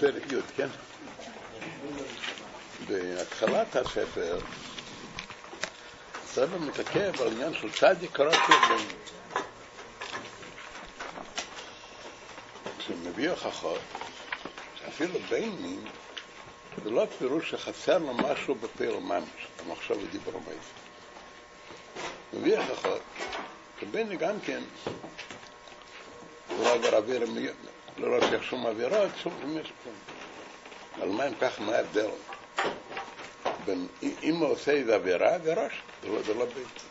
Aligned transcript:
פרק 0.00 0.32
י', 0.32 0.36
כן? 0.56 0.68
בהתחלת 2.86 3.76
הספר 3.76 4.38
הספר 6.24 6.58
מתעכב 6.58 7.22
על 7.22 7.32
עניין 7.32 7.54
של 7.54 7.72
צדיק 7.72 8.20
רק 8.20 8.50
לבן. 8.50 8.84
כשמביא 12.78 13.30
הוכחות 13.30 13.80
שאפילו 14.78 15.18
ביינים 15.28 15.84
זה 16.84 16.90
לא 16.90 17.06
פירוש 17.18 17.50
שחסר 17.50 17.98
לו 17.98 18.14
משהו 18.14 18.54
בפעיל 18.54 18.98
ממש, 18.98 19.28
המחשב 19.58 19.94
ודיבור 20.02 20.42
מייס. 20.46 20.64
מביא 22.32 22.58
הוכחות 22.58 23.02
שבייני 23.80 24.16
גם 24.16 24.40
כן 24.40 24.62
הוא 26.48 26.64
לא 26.64 26.74
עבר 26.74 26.96
אוויר 26.96 27.24
לא 27.98 28.20
לוקח 28.20 28.42
שום 28.42 28.66
עבירות, 28.66 29.10
שום 29.22 29.32
משהו. 29.60 29.74
על 31.02 31.08
מה 31.08 31.26
אם 31.26 31.34
כך, 31.40 31.60
מה 31.60 31.76
ההבדל? 31.76 32.08
אם 34.22 34.36
הוא 34.36 34.48
עושה 34.48 34.72
איזה 34.72 34.94
עבירה, 34.94 35.38
זה 35.38 35.54
ראש, 35.54 35.72
זה 36.02 36.08
לא, 36.08 36.40
לא 36.40 36.44
בית. 36.44 36.82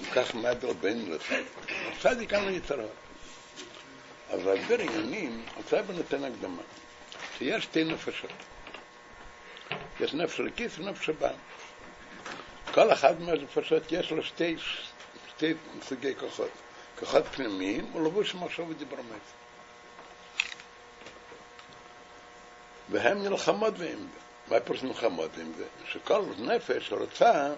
אם 0.00 0.06
כך, 0.14 0.34
מה 0.34 0.48
ההבדל 0.48 0.72
בין 0.72 1.10
לצדיק? 1.10 1.46
צדיק 2.00 2.32
אין 2.32 2.44
לו 2.44 2.50
יתרות. 2.50 2.90
אבל 4.34 4.48
ההסבר 4.48 4.80
עניינים, 4.80 5.42
הצבא 5.58 5.94
נותן 5.94 6.24
הקדמה, 6.24 6.62
שיש 7.38 7.64
שתי 7.64 7.84
נפשות. 7.84 8.30
יש 10.00 10.14
נפש 10.14 10.40
לכיס 10.40 10.78
ונפש 10.78 11.08
הבא. 11.08 11.30
כל 12.74 12.92
אחד 12.92 13.20
מהנפשות 13.20 13.82
יש 13.92 14.10
לו 14.10 14.22
שתי, 14.22 14.56
שתי 15.28 15.54
סוגי 15.82 16.14
כוחות. 16.14 16.50
כוחות 16.98 17.24
פנימיים 17.26 17.94
ולבוש 17.94 18.34
מחשוב 18.34 18.70
ודיבר 18.70 18.96
מייס. 18.96 19.45
והן 22.90 23.22
נלחמות 23.22 23.74
עם 23.74 23.80
זה. 23.80 24.18
מה 24.50 24.60
פירוש 24.60 24.82
נלחמות 24.82 25.30
עם 25.38 25.52
זה? 25.56 25.64
שכל 25.86 26.22
נפש 26.38 26.92
רוצה 26.92 27.48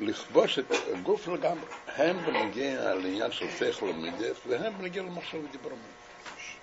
לכבוש 0.00 0.58
את 0.58 0.72
הגוף 0.94 1.28
לגמרי. 1.28 1.66
הם 1.86 2.26
בנגיע 2.26 2.94
לעניין 2.94 3.32
של 3.32 3.46
שכל 3.50 3.86
ומידס, 3.86 4.36
והם 4.46 4.78
בנגיע 4.78 5.02
למחשב 5.02 5.38
ודיבור 5.44 5.72
מייס. 5.72 6.56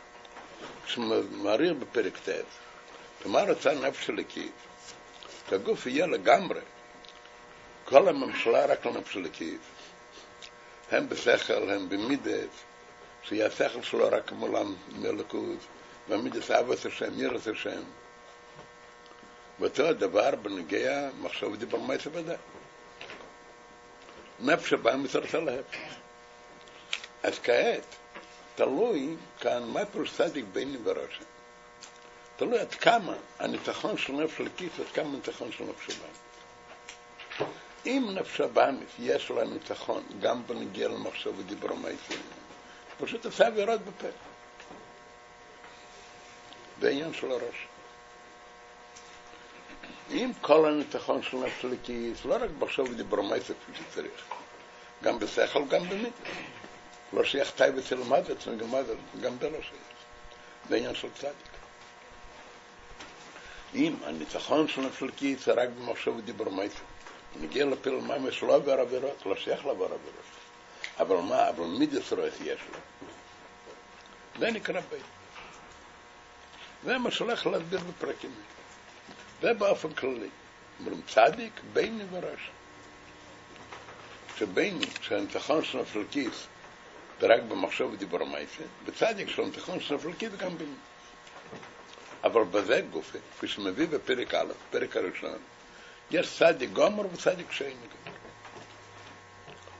כשמעריך 0.86 1.73
בפרק 1.80 2.17
ט', 2.17 2.30
ומה 3.25 3.42
רוצה 3.44 3.73
נפש 3.73 4.09
אלוקית? 4.09 4.52
שהגוף 5.49 5.88
יהיה 5.88 6.08
לגמרי. 6.08 6.59
כל 7.86 8.08
הממשלה 8.08 8.66
רק 8.66 8.86
לנפש 8.86 9.17
אלוקית. 9.17 9.61
הם 10.92 11.09
בשכל, 11.09 11.70
הם 11.70 11.89
במידס, 11.89 12.64
שיהיה 13.23 13.47
השכל 13.47 13.81
שלו 13.81 14.08
רק 14.11 14.31
מולם 14.31 14.75
מאלוקות, 16.08 16.31
והמידס 16.31 16.52
אהבת 16.52 16.86
השם, 16.86 17.20
יראת 17.20 17.48
השם. 17.48 17.84
ואותו 19.59 19.88
הדבר 19.88 20.36
בנגיע 20.36 21.09
מחשב 21.22 21.48
ודיבר 21.48 21.80
מייסה 21.80 22.09
ודאי. 22.14 22.36
נפש 24.39 24.73
הבא 24.73 24.95
מצטרפה 24.95 25.39
להפך. 25.39 25.78
אז 27.23 27.39
כעת, 27.44 27.95
תלוי 28.56 29.16
כאן 29.39 29.64
מה 29.64 29.86
פירוש 29.86 30.14
צדיק 30.14 30.45
ביני 30.53 30.78
וראשי. 30.83 31.23
תלוי 32.38 32.59
עד 32.59 32.73
כמה 32.73 33.16
הניצחון 33.39 33.98
של 33.98 34.14
נפש 34.14 34.42
אלוקית, 34.42 34.72
עד 34.80 34.86
כמה 34.94 35.09
הניצחון 35.09 35.52
של 35.52 35.64
נפש 35.64 35.95
הבאמית. 35.95 36.26
אם 37.86 38.09
נפש 38.14 38.42
הבאמית 38.42 38.89
יש 39.00 39.31
לה 39.31 39.44
ניצחון 39.44 40.03
גם 40.22 40.48
בנגיע 40.48 40.88
למחשב 40.88 41.39
ודיבור 41.39 41.73
מייסים, 41.73 42.22
פשוט 43.00 43.26
עושה 43.26 43.48
עבירות 43.48 43.81
בפה. 43.81 44.08
זה 46.81 46.90
עניין 46.90 47.14
של 47.14 47.31
הראש. 47.31 47.68
אם 50.12 50.31
כל 50.42 50.66
הניצחון 50.66 51.23
של 51.23 51.38
נפש 51.38 51.66
אלוקית, 51.66 52.26
לא 52.26 52.36
רק 52.36 52.50
מחשב 52.59 52.84
ודיבור 52.84 53.22
מייסים 53.22 53.56
כפי 53.56 53.84
שצריך, 53.84 54.26
גם 55.04 55.20
בשכל, 55.20 55.66
גם 55.70 55.89
במיד. 55.89 56.14
לא 57.14 57.23
אצל 58.32 58.55
מוות, 58.64 58.98
גם 59.22 59.38
זה 59.42 59.49
לא 59.49 59.61
שייך. 59.61 59.82
זה 60.70 60.76
עניין 60.76 60.95
של 60.95 61.08
צדיק. 61.14 61.55
אם 63.76 63.95
הניצחון 64.04 64.67
של 64.67 64.82
נפש 64.82 65.04
אלוקית 65.04 65.39
זה 65.39 65.54
רק 65.54 65.70
במחשב 65.70 66.16
ודיבור 66.17 66.49
מייסים, 66.49 66.86
נגיע 67.42 67.66
לפיל 67.66 67.94
ממש 67.94 68.44
לא 68.44 68.55
עבר 68.55 68.80
עבירות, 68.80 69.26
לא 69.26 69.36
שייך 69.36 69.66
לעבור 69.66 69.86
עבירות. 69.86 70.26
אבל 70.99 71.16
מה, 71.16 71.49
אבל 71.49 71.66
מידס 71.66 72.14
רואה 72.14 72.28
יש 72.28 72.60
לו. 72.72 72.78
זה 74.39 74.52
נקרא 74.52 74.82
בית. 74.89 75.14
זה 76.86 76.98
מה 76.98 77.12
שהולך 77.12 77.48
להסביר 77.48 77.80
בפרקים. 77.80 78.32
זה 79.42 79.54
באופן 79.54 79.94
כללי. 79.94 80.30
אומרים 80.80 81.02
צדיק, 81.08 81.54
ביני 81.73 82.04
וראש. 82.12 82.50
שביני, 84.38 84.86
שהניצחון 85.02 85.64
של 85.64 85.82
נפלקיס 85.82 86.48
זה 87.20 87.28
רק 87.28 87.42
במחשב 87.42 87.86
ודיבור 87.86 88.23
מייסה, 88.23 88.64
וצדיק 88.86 89.30
של 89.30 89.42
הניצחון 89.42 89.80
של 89.80 89.96
נפלקיס 89.96 90.32
זה 90.32 90.38
גם 90.38 90.58
ביני. 90.58 90.76
אבל 92.23 92.44
בזה 92.44 92.82
גופה, 92.92 93.17
כפי 93.38 93.48
שמביא 93.48 93.88
בפרק 93.88 94.34
א', 94.34 94.54
פרק 94.72 94.98
הראשון, 94.98 95.38
יש 96.12 96.38
צדיק 96.38 96.70
גומר 96.70 97.06
וצדיק 97.14 97.52
שאין 97.52 97.78
גומר. 97.78 98.17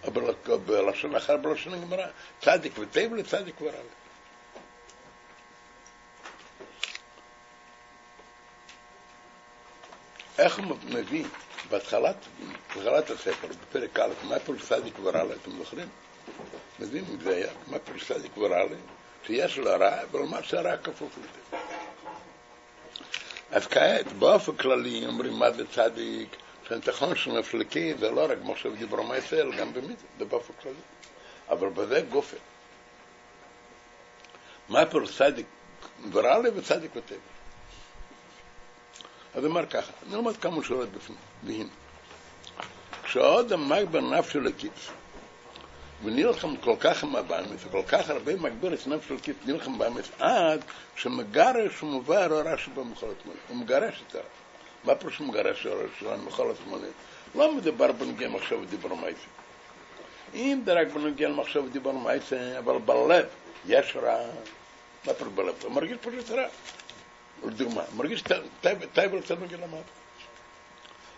אבל 0.08 0.34
בלשון 0.58 1.16
אחר, 1.16 1.38
בלשון 1.38 1.74
הגמרא, 1.74 2.08
צדיק 2.42 2.80
וטב 2.80 3.14
לצדיק 3.14 3.62
ורע. 3.62 3.72
איך 10.38 10.58
הוא 10.58 10.76
מביא 10.86 11.26
בהתחלת, 11.70 12.16
בהתחלת 12.76 13.10
הספר, 13.10 13.48
בפרק 13.48 14.00
א', 14.00 14.10
מה 14.24 14.40
פירוש 14.40 14.62
צדיק 14.62 14.94
ורע, 15.04 15.24
אתם 15.24 15.52
זוכרים? 15.58 15.88
מביא 16.80 17.02
מדויק, 17.14 17.50
מה 17.68 17.80
פירוש 17.80 18.12
צדיק 18.12 18.38
ורע, 18.38 18.64
שיש 19.26 19.58
לו 19.58 19.72
רע, 19.80 20.02
אבל 20.12 20.20
מה 20.20 20.44
שהרע 20.44 20.78
כפוף 20.78 21.18
לזה. 21.18 21.58
אז 23.52 23.68
כעת, 23.68 24.14
באופן 24.14 24.56
כללי, 24.56 25.06
אומרים 25.06 25.34
מה 25.34 25.52
זה 25.52 25.68
צדיק, 25.68 26.36
שהניצחון 26.68 27.16
של 27.16 27.32
נפלקי 27.32 27.94
זה 27.94 28.12
לא 28.12 28.26
רק 28.30 28.38
מחשב 28.44 28.76
דיברו 28.76 29.04
מעשה, 29.04 29.42
אלא 29.42 29.56
גם 29.56 29.74
במית, 29.74 30.00
זה 30.20 30.26
באופן 30.26 30.54
כללי. 30.62 30.76
אבל 31.50 31.70
בזה 31.70 32.02
גופן. 32.10 32.38
מה 34.70 34.86
פירוש 34.86 35.18
צדיק 35.18 35.46
ורע 36.12 36.40
לי 36.40 36.50
וצדיק 36.56 36.92
וטבע? 36.96 37.35
אז 39.36 39.46
אומר 39.46 39.66
ככה, 39.66 39.92
נלמד 40.10 40.38
כמה 40.38 40.64
שורות 40.64 40.90
בפנים. 40.92 41.68
כשהאודם 43.04 43.70
מגבר 43.70 44.02
נפשו 44.02 44.40
לקיץ, 44.40 44.90
ונלחם 46.04 46.58
כל 46.58 46.76
כך 46.80 47.04
עם 47.04 47.16
הבאמית, 47.16 47.60
וכל 47.66 47.82
כך 47.88 48.10
הרבה 48.10 48.36
מגביר 48.36 48.74
את 48.74 48.88
נפש 48.88 49.08
של 49.08 49.18
כיף 49.20 49.36
נלחם 49.46 49.78
באמית, 49.78 50.06
עד 50.20 50.62
שמגרש 50.96 51.84
ומובא 51.84 52.18
הרע 52.18 52.58
שבמחול 52.58 53.10
התמונה. 53.20 53.40
הוא 53.48 53.58
מגרש 53.58 54.04
את 54.08 54.16
הרע. 54.16 54.24
מה 54.84 54.96
פירוש 54.96 55.22
מגרש 55.22 55.66
הרע 55.66 55.88
שבמחול 56.00 56.52
התמונה? 56.52 56.88
לא 57.36 57.56
מדובר 57.56 57.92
בנגיע 57.92 58.30
מחשב 58.30 58.60
ודיבור 58.62 58.98
מייסי. 58.98 59.28
אם 60.34 60.62
זה 60.66 60.74
רק 60.74 60.88
בנגיע 60.88 61.30
למחשב 61.30 61.64
ודיבור 61.64 61.94
מייסי, 61.94 62.58
אבל 62.58 62.78
בלב 62.78 63.26
יש 63.66 63.96
רע. 63.96 64.18
מה 65.06 65.14
פירוש 65.14 65.34
בלב? 65.34 65.56
הוא 65.64 65.72
מרגיש 65.72 65.98
פשוט 65.98 66.32
רע. 66.32 66.48
לדוגמה, 67.48 67.84
מרגיש 67.96 68.24
טייבל 68.94 69.22
קצת 69.22 69.40
מגיע 69.40 69.58
למטה. 69.58 69.92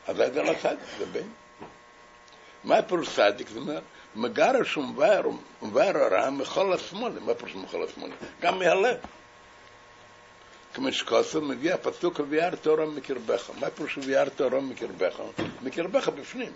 אז 0.07 0.17
זה 0.17 0.43
לא 0.43 0.53
צדיק, 0.61 0.79
זה 0.97 1.05
בין. 1.05 1.29
מה 2.63 2.81
פירוש 2.81 3.15
צדיק? 3.15 3.47
זאת 3.47 3.57
אומרת, 3.57 3.83
מגרש 4.15 4.77
ומבר, 4.77 5.21
ומבר 5.61 5.91
הרע 5.95 6.29
מכל 6.29 6.73
השמאל, 6.73 7.19
מה 7.19 7.33
פירוש 7.33 7.55
מכל 7.55 7.83
השמאל? 7.83 8.11
גם 8.41 8.59
מהלב. 8.59 8.97
כמו 10.73 10.91
שכוסו 10.91 11.41
מביא 11.41 11.73
הפסוק 11.73 12.19
ויער 12.29 12.55
תורה 12.55 12.85
מקרבך. 12.85 13.51
מה 13.59 13.69
פירוש 13.69 13.97
ויער 13.97 14.29
תורה 14.29 14.59
מקרבך? 14.59 15.21
מקרבך 15.61 16.09
בפנים. 16.09 16.51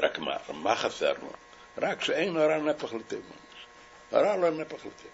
רק 0.00 0.18
מה, 0.18 0.36
מה 0.48 0.76
חסר 0.76 1.12
לו? 1.22 1.28
רק 1.78 2.02
שאין 2.02 2.36
הרע 2.36 2.58
נפח 2.58 2.92
לטבע. 2.92 3.43
לא 4.22 4.50
לטבע. 4.50 5.10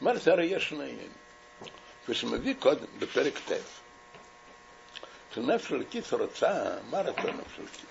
אומרת, 0.00 0.26
הרי 0.26 0.44
יש 0.44 0.68
שני 0.68 0.84
עניינים. 0.84 1.12
ושמביא 2.08 2.54
קודם, 2.58 2.86
בפרק 2.98 3.38
ט', 3.38 3.52
שנפש 5.34 5.72
אלוקית 5.72 6.12
רוצה, 6.12 6.76
מה 6.90 7.00
רצה 7.00 7.22
נפש 7.22 7.58
אלוקית? 7.58 7.88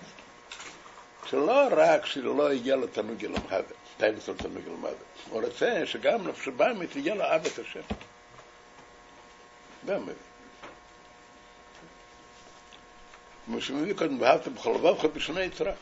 שלא 1.26 1.68
רק 1.76 2.06
שלא 2.06 2.52
יגיע 2.54 2.76
לו 2.76 2.86
תנוג 2.86 3.24
אל 3.24 3.32
המוות, 3.36 3.76
טייבס 3.96 4.28
לו 4.28 4.34
תנוג 4.34 4.62
אל 4.66 4.72
המוות, 4.72 4.96
הוא 5.30 5.42
רוצה 5.42 5.86
שגם 5.86 6.28
נפש 6.28 6.48
הבאמית 6.48 6.96
יהיה 6.96 7.14
לו 7.14 7.24
אהבת 7.24 7.58
השם. 7.58 7.80
גם 9.86 10.02
מביא. 10.02 10.14
כמו 13.46 13.60
שמביא 13.60 13.94
קודם, 13.94 14.20
ואהבת 14.20 14.48
בכל 14.48 14.70
לבבך 14.70 15.04
בשני 15.04 15.42
יצרך. 15.42 15.76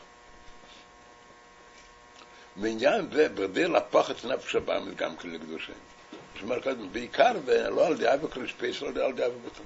בעניין 2.55 3.07
זה, 3.11 3.29
בכדי 3.29 3.67
להפוך 3.67 4.11
את 4.11 4.25
נפש 4.25 4.55
הבאמית 4.55 4.95
גם 4.95 5.15
כן 5.15 5.29
לקדושה. 5.29 5.73
זאת 6.33 6.43
אומרת, 6.43 6.67
בעיקר, 6.91 7.31
ולא 7.45 7.87
על 7.87 7.97
די 7.97 8.13
אבו 8.13 8.27
קריספייס, 8.27 8.83
אלא 8.83 9.05
על 9.05 9.11
אבו 9.11 9.39
בתום. 9.45 9.65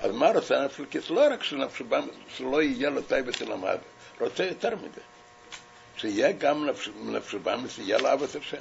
אז 0.00 0.10
מה 0.10 0.30
רוצה 0.30 0.64
נפש 0.64 0.80
הקיס? 0.80 1.10
לא 1.10 1.20
רק 1.30 1.42
שנפש 1.42 1.80
הבאמית, 1.80 2.14
שלא 2.36 2.62
יהיה 2.62 2.90
לו 2.90 3.02
טייבת 3.02 3.40
למד, 3.40 3.78
רוצה 4.20 4.44
יותר 4.44 4.76
מזה. 4.76 5.00
שיהיה 5.96 6.32
גם 6.32 6.68
נפש, 6.94 7.34
הבאמית, 7.34 7.70
שיהיה 7.70 7.98
לו 7.98 8.06
אהבת 8.06 8.36
השם. 8.36 8.60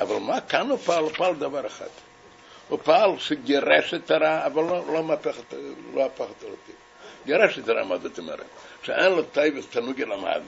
אבל 0.00 0.16
מה 0.16 0.40
כאן 0.40 0.70
הוא 0.70 0.78
פעל? 0.78 1.04
הוא 1.04 1.12
פעל 1.12 1.34
דבר 1.34 1.66
אחד. 1.66 1.88
הוא 2.68 2.78
פעל 2.82 3.18
שגירש 3.18 3.94
את 3.94 4.10
הרע, 4.10 4.46
אבל 4.46 4.62
לא, 4.62 4.92
לא 4.92 5.04
מהפך, 5.04 5.36
לא 5.94 6.06
הפך 6.06 6.26
את 6.38 6.42
הרע. 6.42 6.54
גירש 7.26 7.58
את 7.58 7.68
הרע, 7.68 7.84
מה 7.84 7.98
זאת 7.98 8.18
אומרת? 8.18 8.46
שאין 8.82 9.12
לו 9.12 9.22
טייבס 9.22 9.66
תנוגי 9.66 10.04
למד, 10.04 10.40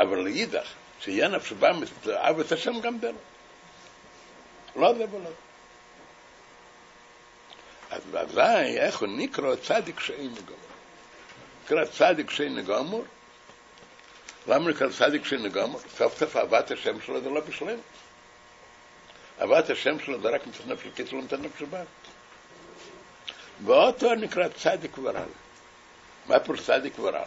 אבל 0.00 0.18
לאידך, 0.18 0.68
שיהיה 1.00 1.28
נפש 1.28 1.52
בא 1.52 1.68
אהבת 2.08 2.52
השם 2.52 2.80
גם 2.80 2.98
דלו. 2.98 3.18
לא 4.76 4.94
זה 4.94 5.04
ולא. 5.12 5.30
אז 7.90 8.02
ודאי, 8.10 8.78
איך 8.78 8.98
הוא 8.98 9.08
נקרא 9.08 9.56
צדיק 9.56 10.00
שאין 10.00 10.34
גמור? 10.34 10.58
נקרא 11.64 11.84
צדיק 11.84 12.30
שאין 12.30 12.64
גמור? 12.64 13.04
למה 14.46 14.70
נקרא 14.70 14.88
צדיק 14.98 15.24
שאין 15.24 15.48
גמור? 15.48 15.80
סוף 15.96 16.18
סוף 16.18 16.36
אהבת 16.36 16.70
השם 16.70 17.00
שלו 17.00 17.20
זה 17.20 17.30
לא 17.30 17.40
בשלם. 17.40 17.78
אהבת 19.40 19.70
השם 19.70 19.98
שלו 19.98 20.20
זה 20.22 20.28
רק 20.28 20.46
מצד 20.46 20.68
נפש 20.68 20.86
קיצור 20.94 21.22
מצד 21.22 21.40
נפש 21.40 21.62
בת. 21.62 21.86
ואותו 23.64 24.14
נקרא 24.14 24.48
צדיק 24.48 24.98
ורע. 24.98 25.24
מה 26.26 26.40
פירוש 26.40 26.60
צדיק 26.60 26.98
ורע? 26.98 27.22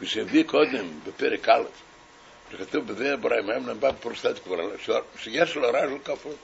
ושהביא 0.00 0.44
קודם 0.44 1.00
בפרק 1.06 1.48
א', 1.48 1.62
שכתוב 2.52 2.86
בזה 2.86 3.16
בראי 3.16 3.42
מהם 3.42 3.70
נבא 3.70 3.92
פירוש 3.92 4.22
צדיק 4.22 4.46
ורע, 4.46 4.64
שיש 5.16 5.56
לו 5.56 5.68
רע 5.72 5.80
של 5.80 5.98
כפות. 6.04 6.38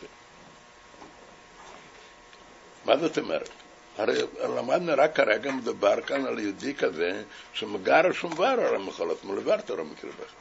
מה 2.84 2.96
זאת 2.96 3.18
אומרת? 3.18 3.48
הרי 3.96 4.18
למדנו 4.38 4.92
רק 4.96 5.16
כרגע 5.16 5.50
מדובר 5.50 6.00
כאן 6.00 6.26
על 6.26 6.38
יהודי 6.38 6.74
כזה 6.74 7.22
שמגר 7.52 8.12
שום 8.12 8.34
דבר 8.34 8.44
על 8.44 8.74
המחולות, 8.74 9.24
מלבר 9.24 9.60
תורה 9.60 9.84
מקרבך. 9.84 10.32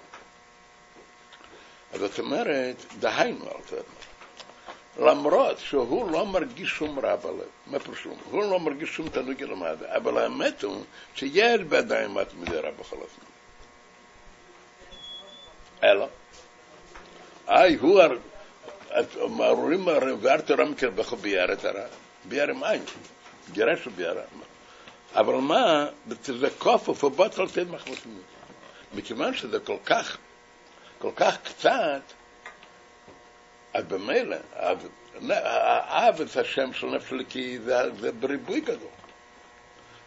אז 1.94 2.00
זאת 2.00 2.20
אומרת, 2.20 2.76
דהיינו 3.00 3.46
על 3.46 3.62
זה. 3.70 3.82
למרות 5.00 5.60
שהוא 5.60 6.12
לא 6.12 6.26
מרגיש 6.26 6.70
שום 6.70 6.96
בלב, 6.96 7.26
מה 7.68 7.80
פירוש 7.80 8.08
הוא 8.32 8.44
לא 8.44 8.60
מרגיש 8.60 8.90
שום 8.90 9.10
תנוג 9.10 9.44
למד, 9.44 9.84
אבל 9.84 10.18
האמת 10.18 10.64
הוא 10.64 10.84
שיש 11.16 11.62
בידיים 11.62 12.12
מעט 12.12 12.34
מדי 12.34 12.58
רע 12.58 12.72
בכל 12.72 12.96
הזמן. 12.96 13.32
אלא, 15.84 16.08
איי, 17.48 17.76
הוא, 17.76 18.02
אומרים, 19.20 19.88
וארתו 20.22 20.54
רם 20.58 20.74
קרבך 20.74 21.14
ביער 21.14 21.54
את 21.54 21.66
הרע, 21.66 21.86
ביער 22.26 22.50
עם 22.50 22.64
עין, 22.64 22.84
גירש 23.52 23.88
ביער. 23.88 24.18
אבל 25.16 25.34
מה, 25.34 25.86
זה 26.24 26.50
כופף 26.60 27.04
ובוטל 27.04 27.48
תד 27.48 27.70
מחמוסים. 27.70 28.22
מכיוון 28.94 29.34
שזה 29.34 29.60
כל 29.60 29.78
כך 29.86 30.18
כל 31.02 31.12
כך 31.16 31.38
קצת, 31.44 32.02
אז 33.74 33.84
במילא, 33.86 34.36
האב 35.30 36.22
את 36.22 36.38
השם 36.38 36.74
של 36.74 36.88
נפש 36.88 37.14
אלוקי 37.14 37.60
זה, 37.60 37.76
זה 38.00 38.12
בריבוי 38.12 38.62
גדול. 38.62 38.90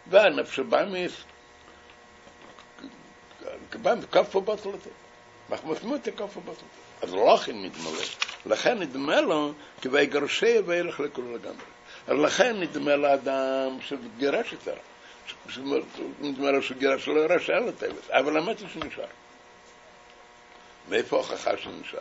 והנפש 0.07 0.59
הבאמיס, 0.59 1.23
כף 4.11 4.35
ובטל 4.35 4.69
אותו. 4.69 4.89
מחמסמות 5.49 6.01
כף 6.17 6.37
ובטל 6.37 6.49
אותו. 6.49 6.65
אז 7.01 7.13
לא 7.13 7.37
כן 7.45 7.61
נדמה 7.61 7.89
לכן 8.45 8.79
נדמה 8.79 9.21
לו 9.21 9.53
כבי 9.81 10.05
גרשי 10.05 10.59
וילך 10.65 10.99
לכולו 10.99 11.35
לגמרי. 11.35 11.65
לכן 12.07 12.59
נדמה 12.59 12.95
לאדם 12.95 13.77
שגירש 13.81 14.53
את 14.53 14.67
הרע. 14.67 15.81
נדמה 16.19 16.51
לו 16.51 16.63
שגירש 16.63 17.07
לא 17.07 17.19
ירש, 17.21 17.49
אין 17.49 17.63
לו 17.63 17.71
אבל 18.09 18.37
האמת 18.37 18.59
היא 18.59 18.67
שנשאר. 18.67 19.05
מאיפה 20.89 21.15
ההוכחה 21.15 21.57
שנשאר? 21.57 21.99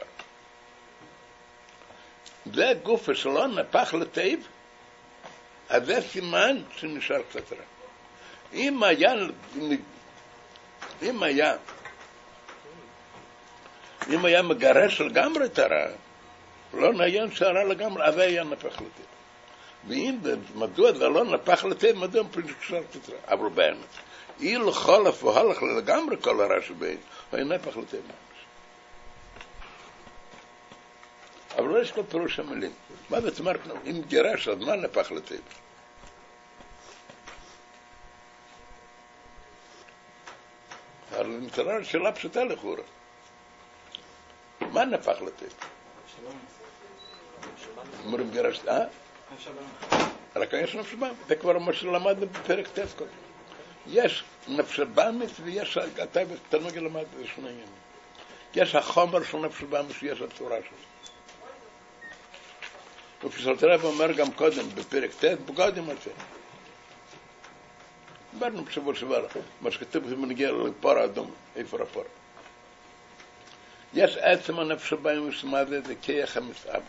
זה 2.53 2.73
גופה 2.83 3.15
שלא 3.15 3.47
נפח 3.47 3.95
לטייב, 3.95 4.49
אז 5.69 5.87
זה 5.87 6.01
סימן 6.01 6.63
שנשאר 6.77 7.23
קצת 7.31 7.53
רע. 7.53 7.65
אם 8.53 8.83
היה, 8.83 9.13
אם 11.03 11.23
היה, 11.23 11.57
אם 14.11 14.25
היה 14.25 14.43
מגרש 14.43 15.01
לגמרי 15.01 15.45
את 15.45 15.59
הרע, 15.59 15.87
לא 16.75 16.93
נעיין 16.93 17.31
שהרע 17.31 17.65
לגמרי, 17.65 18.05
אז 18.05 18.19
היה 18.19 18.45
נפח 18.45 18.73
לטייב. 18.73 19.09
ואם, 19.89 20.19
מדוע 20.55 20.93
זה 20.93 21.09
לא 21.09 21.25
נפח 21.25 21.65
לטייב, 21.65 21.99
מדוע 21.99 22.23
נשאר 22.61 22.83
קצת 22.83 23.11
רע? 23.11 23.17
אבל 23.29 23.49
באמת, 23.49 23.79
אילו 24.41 24.73
חולף 24.73 25.25
והלך 25.25 25.63
לגמרי 25.79 26.17
כל 26.21 26.41
הרע 26.41 26.63
שבין, 26.63 26.97
היה 27.33 27.45
נפח 27.45 27.77
לטייב. 27.77 28.03
אבל 31.57 31.69
לא 31.69 31.83
יש 31.83 31.93
כל 31.93 32.03
פירוש 32.09 32.39
המילים. 32.39 32.73
זאת 33.11 33.39
אומרת, 33.39 33.61
אם 33.87 34.03
גירש, 34.09 34.49
אז 34.49 34.59
מה 34.59 34.77
נפח 34.77 35.13
לטבע? 35.13 35.39
אבל 41.11 41.27
מתעורר 41.27 41.83
שאלה 41.83 42.13
פשוטה 42.13 42.45
לכאורה. 42.45 42.83
מה 44.61 44.85
נפח 44.85 45.23
לטבע? 45.23 45.67
אומרים 48.05 48.31
גירש, 48.31 48.61
אה? 48.69 48.85
רק 50.37 50.53
יש 50.53 50.75
נפש 50.75 50.95
במת, 50.95 51.11
זה 51.29 51.37
כבר 51.37 51.59
מה 51.59 51.73
שלמדנו 51.73 52.27
בפרק 52.27 52.69
ט' 52.69 52.79
קודם. 52.99 53.11
יש 53.87 54.25
נפש 54.49 54.81
במת 54.81 55.31
ויש 55.43 55.77
הטבע, 55.77 56.35
תנוג 56.49 56.79
למד, 56.79 57.05
זה 57.17 57.27
שני 57.27 57.49
עניינים. 57.49 57.69
יש 58.55 58.75
החומר 58.75 59.23
של 59.23 59.39
נפש 59.39 59.63
במת 59.63 60.03
ויש 60.03 60.21
הצורה 60.21 60.57
שלו. 60.69 60.94
ופסלתרב 63.25 63.85
אומר 63.85 64.13
גם 64.13 64.33
קודם, 64.33 64.69
בפרק 64.75 65.11
ט', 65.11 65.25
בקודם 65.25 65.91
על 65.91 65.97
זה. 66.05 66.11
דיברנו 68.33 68.65
בשבוע 68.65 68.95
שעבר, 68.95 69.27
מה 69.61 69.71
שכתוב 69.71 70.15
בנגיע 70.15 70.53
לפור 70.53 70.91
האדום, 70.91 71.31
איפה 71.57 71.79
הפור. 71.83 72.05
יש 73.95 74.17
עצם 74.17 74.59
הנפש 74.59 74.91
שבהם 74.91 75.29
ושמה 75.29 75.65
זה, 75.65 75.81
זה 75.81 75.95
כיח 76.03 76.37
המסעב. 76.37 76.83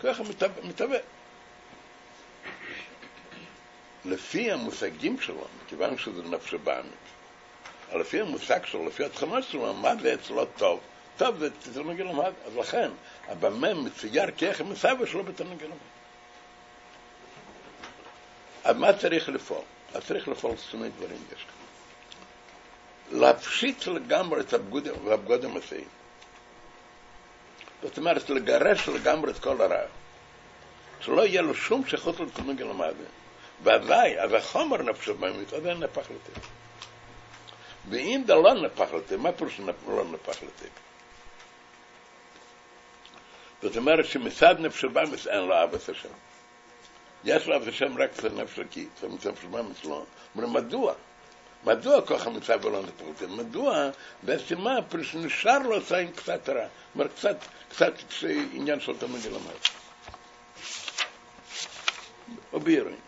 ככה 0.00 0.22
מתהווה. 0.64 0.98
לפי 4.04 4.52
המושגים 4.52 5.20
שלו, 5.20 5.44
מכיוון 5.64 5.98
שזה 5.98 6.22
נפש 6.22 6.54
הבאמית, 6.54 6.92
לפי 7.94 8.20
המושג 8.20 8.64
שלו, 8.64 8.86
לפי 8.86 9.04
התכונות 9.04 9.44
שלו, 9.44 9.74
מה 9.74 9.96
זה 10.02 10.14
אצלו 10.14 10.46
טוב? 10.46 10.80
טוב, 11.16 11.38
זה 11.38 11.50
תתרנגל 11.50 12.04
למד, 12.04 12.32
אז 12.46 12.56
לכן, 12.56 12.90
הבמה 13.28 13.74
מצייר 13.74 14.30
כאיך 14.36 14.60
מסבא 14.60 15.06
שלו 15.06 15.24
בתרנגל 15.24 15.66
למד. 15.66 15.76
אז 18.64 18.76
מה 18.76 18.92
צריך 18.92 19.28
לפעול? 19.28 19.62
אז 19.94 20.06
צריך 20.06 20.28
לפעול 20.28 20.56
שני 20.56 20.88
דברים 20.88 21.18
יש 21.32 21.44
כאן. 21.44 23.18
להפשיט 23.18 23.86
לגמרי 23.86 24.40
את 24.40 24.52
הבגוד 24.52 25.44
המסעים. 25.44 25.88
זאת 27.82 27.98
אומרת, 27.98 28.30
לגרש 28.30 28.88
לגמרי 28.88 29.30
את 29.30 29.38
כל 29.38 29.62
הרע. 29.62 29.86
שלא 31.00 31.26
יהיה 31.26 31.42
לו 31.42 31.54
שום 31.54 31.86
שייכות 31.86 32.20
לתרנגל 32.20 32.64
למד. 32.64 32.94
ואזי, 33.62 34.20
אז 34.20 34.32
החומר 34.32 34.82
נפשו 34.82 35.14
באמת, 35.14 35.52
אז 35.52 35.66
אין 35.66 35.78
נפח 35.78 36.02
לטבע. 36.10 36.46
ואם 37.88 38.22
זה 38.26 38.34
לא 38.34 38.54
נפח 38.54 38.92
לטבע, 38.92 39.16
מה 39.16 39.32
פירוש 39.32 39.60
לא 39.88 40.04
נפח 40.04 40.42
לטבע? 40.42 40.85
זאת 43.62 43.76
אומרת 43.76 44.06
שמצד 44.06 44.54
נפש 44.58 44.84
הבאמס 44.84 45.26
אין 45.26 45.44
לו 45.44 45.54
אהבת 45.54 45.88
השם. 45.88 46.08
יש 47.24 47.46
לו 47.46 47.54
אהבת 47.54 47.68
השם 47.68 47.98
רק 47.98 48.10
אצל 48.18 48.28
נפש 48.28 48.58
הקית, 48.58 48.88
אצל 48.98 49.06
נפש 49.06 49.44
הבאמס 49.44 49.84
לא. 49.84 50.04
אומרים, 50.34 50.52
מדוע? 50.52 50.94
מדוע 51.64 52.06
כוח 52.06 52.26
המצב 52.26 52.64
ולא 52.64 52.82
נפרטה? 52.82 53.32
מדוע? 53.32 53.90
בעצם 54.22 54.60
מה? 54.60 54.78
שנשאר 55.02 55.58
לו 55.58 55.76
עשה 55.76 55.98
עם 55.98 56.12
קצת 56.12 56.48
רע. 56.48 56.66
כלומר, 56.92 57.08
קצת, 57.08 57.36
קצת 57.68 57.92
עניין 58.52 58.80
של 58.80 58.96
תמיד 58.98 59.24
למד. 59.24 59.58
או 62.52 62.60
בירים. 62.60 63.05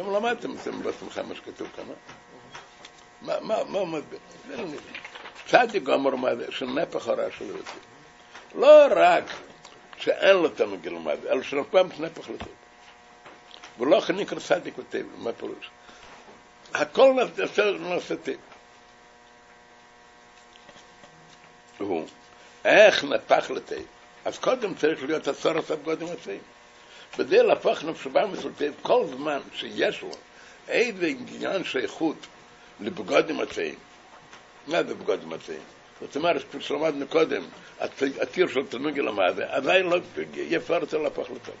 אתם 0.00 0.10
למדתם, 0.10 0.56
אתם 0.62 0.82
בעצמכם 0.82 1.28
מה 1.28 1.34
שכתוב 1.34 1.68
כאן, 1.76 1.84
מה, 3.22 3.40
מה, 3.40 3.64
מה 3.64 3.84
מסביר? 3.84 4.18
צדיק 5.46 5.82
גמור 5.82 6.16
מה 6.16 6.36
זה, 6.36 6.46
של 6.50 6.66
נפח 6.66 7.08
הרע 7.08 7.30
של 7.38 7.56
רצי. 7.56 7.78
לא 8.54 8.86
רק 8.96 9.24
שאין 9.96 10.36
לו 10.36 10.48
תנוג 10.48 10.86
ילמד, 10.86 11.16
אלא 11.26 11.42
של 11.42 11.56
פעם 11.70 11.88
נפח 11.98 12.30
לטוב. 12.30 12.54
ולא 13.78 14.00
נקרא 14.14 14.38
צדיק 14.38 14.78
וטבע, 14.78 15.08
מה 15.18 15.32
פירוש? 15.32 15.70
הכל 16.74 17.14
טבע. 18.22 18.36
הוא, 21.78 22.06
איך 22.64 23.04
נפח 23.04 23.50
לטבע? 23.50 23.80
אז 24.24 24.38
קודם 24.38 24.74
צריך 24.74 25.02
להיות 25.02 25.28
עשור 25.28 25.58
עשב 25.58 25.84
קודם 25.84 26.06
עצים. 26.06 26.40
כדי 27.16 27.42
להפוך 27.42 27.84
נפשו 27.84 28.10
באמס 28.10 28.44
לטבע, 28.44 28.72
כל 28.82 29.06
זמן 29.06 29.40
שיש 29.54 30.02
לו 30.02 30.10
איזה 30.68 31.06
עניין 31.06 31.64
שייכות 31.64 32.16
לבגודים 32.80 33.40
עצים. 33.40 33.74
מה 34.66 34.82
זה 34.82 34.94
בגודים 34.94 35.32
עצים? 35.32 35.60
זאת 36.00 36.16
אומרת, 36.16 36.42
כפי 36.42 36.60
שלמדנו 36.60 37.06
קודם, 37.06 37.42
הטיר 38.20 38.48
של 38.48 38.66
תנוגי 38.66 39.00
למדה, 39.00 39.44
עדיין 39.56 39.86
לא 39.86 39.96
יפה 40.34 40.76
רוצה 40.76 40.98
להפוך 40.98 41.30
לטוב. 41.30 41.54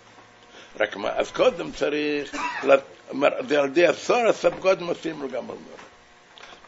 רק 0.80 0.96
מה, 0.96 1.08
אז 1.16 1.30
קודם 1.30 1.72
צריך, 1.72 2.34
על 2.62 3.66
ידי 3.66 3.86
עשור 3.86 4.26
הסבגודים 4.28 4.86
עושים 4.86 5.22
לגמרי. 5.22 5.56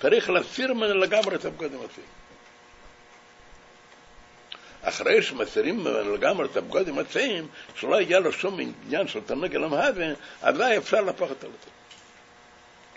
צריך 0.01 0.31
להסיר 0.31 0.75
ממנו 0.75 0.95
לגמרי 0.95 1.37
את 1.37 1.45
הבגודים 1.45 1.79
עושים. 1.79 2.22
אחרי 4.83 5.23
שמסירים 5.23 5.79
ממנו 5.79 6.15
לגמרי 6.15 6.47
את 6.47 6.57
הבגודים 6.57 6.99
עצים, 6.99 7.47
שלא 7.75 8.01
יהיה 8.01 8.21
לו 8.21 8.33
שום 8.33 8.61
עניין 8.61 9.09
של 9.09 9.21
תנוגי 9.21 9.59
למהווה, 9.59 10.07
אזי 10.43 10.77
אפשר 10.77 11.01
להפוך 11.01 11.31
אותו 11.31 11.47
לטוב. 11.47 11.73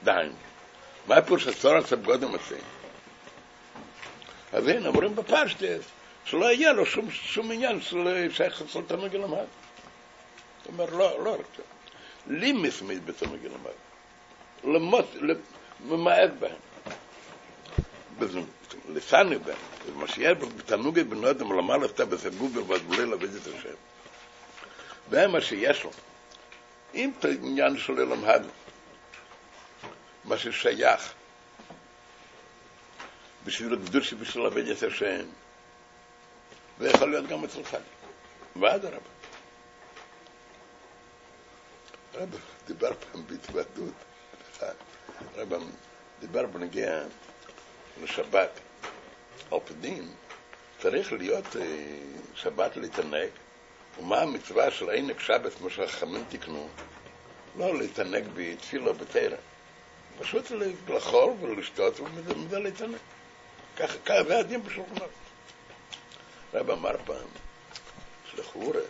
דהיינו, 0.04 0.34
מה 1.08 1.16
הפירוש 1.16 1.48
עשור 1.48 1.76
הסבגודים 1.76 2.36
עצים? 2.36 2.64
אז 4.54 4.68
הנה, 4.68 4.88
אומרים 4.88 5.16
בפשטס, 5.16 5.86
שלא 6.26 6.46
יהיה 6.46 6.74
לו 6.74 6.86
שום, 6.86 7.12
שום 7.12 7.52
עניין 7.52 7.82
של 7.82 8.28
שייך 8.32 8.64
של 8.68 8.82
תנוג 8.88 9.16
למד. 9.16 9.38
זאת 9.38 10.68
אומרת, 10.68 10.90
לא, 10.92 11.24
לא 11.24 11.34
רק 11.34 11.46
זה. 11.58 11.64
לימס 12.28 12.82
בתנוג 13.06 13.40
למד. 13.46 14.76
למות, 14.76 15.16
למעט 15.90 16.32
בהם. 16.40 16.56
לפני 18.22 18.42
בהם. 19.44 19.58
מה 19.96 20.08
שיהיה 20.08 20.34
בתנוג 20.34 21.00
בנודם 21.00 21.58
למעלה 21.58 21.86
אתה 21.86 22.06
בסגוב 22.06 22.58
ובגבולי 22.58 23.06
לעבד 23.06 23.36
את 23.36 23.48
השם. 23.48 23.76
זה 25.10 25.28
מה 25.28 25.42
שיש 25.42 25.84
לו. 25.84 25.92
אם 26.94 27.12
את 27.20 27.26
העניין 27.26 27.78
של 27.78 27.94
למד, 27.94 28.44
מה 30.24 30.38
ששייך, 30.38 31.14
בשביל 33.46 33.74
הקדוש 33.74 34.14
בשביל 34.14 34.44
לעבד 34.44 34.68
את 34.68 34.84
השם. 34.84 35.26
ויכול 36.80 37.10
להיות 37.10 37.28
גם 37.28 37.44
אצל 37.44 37.64
חג. 37.64 37.80
ואדרבה. 38.56 38.98
רב 42.14 42.40
דיבר 42.68 42.92
פעם 42.94 43.28
בהתוודות, 43.28 43.94
רב 45.36 45.54
דיבר 46.20 46.46
בנגיע 46.46 47.04
לשבת. 48.04 48.60
על 49.52 49.60
פנים 49.66 50.12
צריך 50.80 51.14
להיות 51.14 51.46
שבת 52.36 52.78
להתענג. 52.78 53.30
ומה 54.00 54.22
המצווה 54.22 54.72
של 54.72 54.90
עינק 54.90 55.20
שבת, 55.20 55.54
כמו 55.54 55.70
שהחכמים 55.70 56.24
תקנו? 56.30 56.68
לא 57.58 57.78
להתענג 57.78 58.24
בתפילה 58.36 58.94
בתרא. 58.94 59.38
פשוט 60.20 60.52
לאכול 60.88 61.34
ולשתות 61.42 62.00
ומזה 62.00 62.60
להתענג. 62.60 62.98
ככה, 63.78 64.24
זה 64.24 64.38
הדין 64.38 64.64
בשולחן 64.64 64.98
ערוך. 64.98 65.12
רב 66.54 66.70
אמר 66.70 66.96
פעם, 67.06 67.28
שלכאורה, 68.32 68.82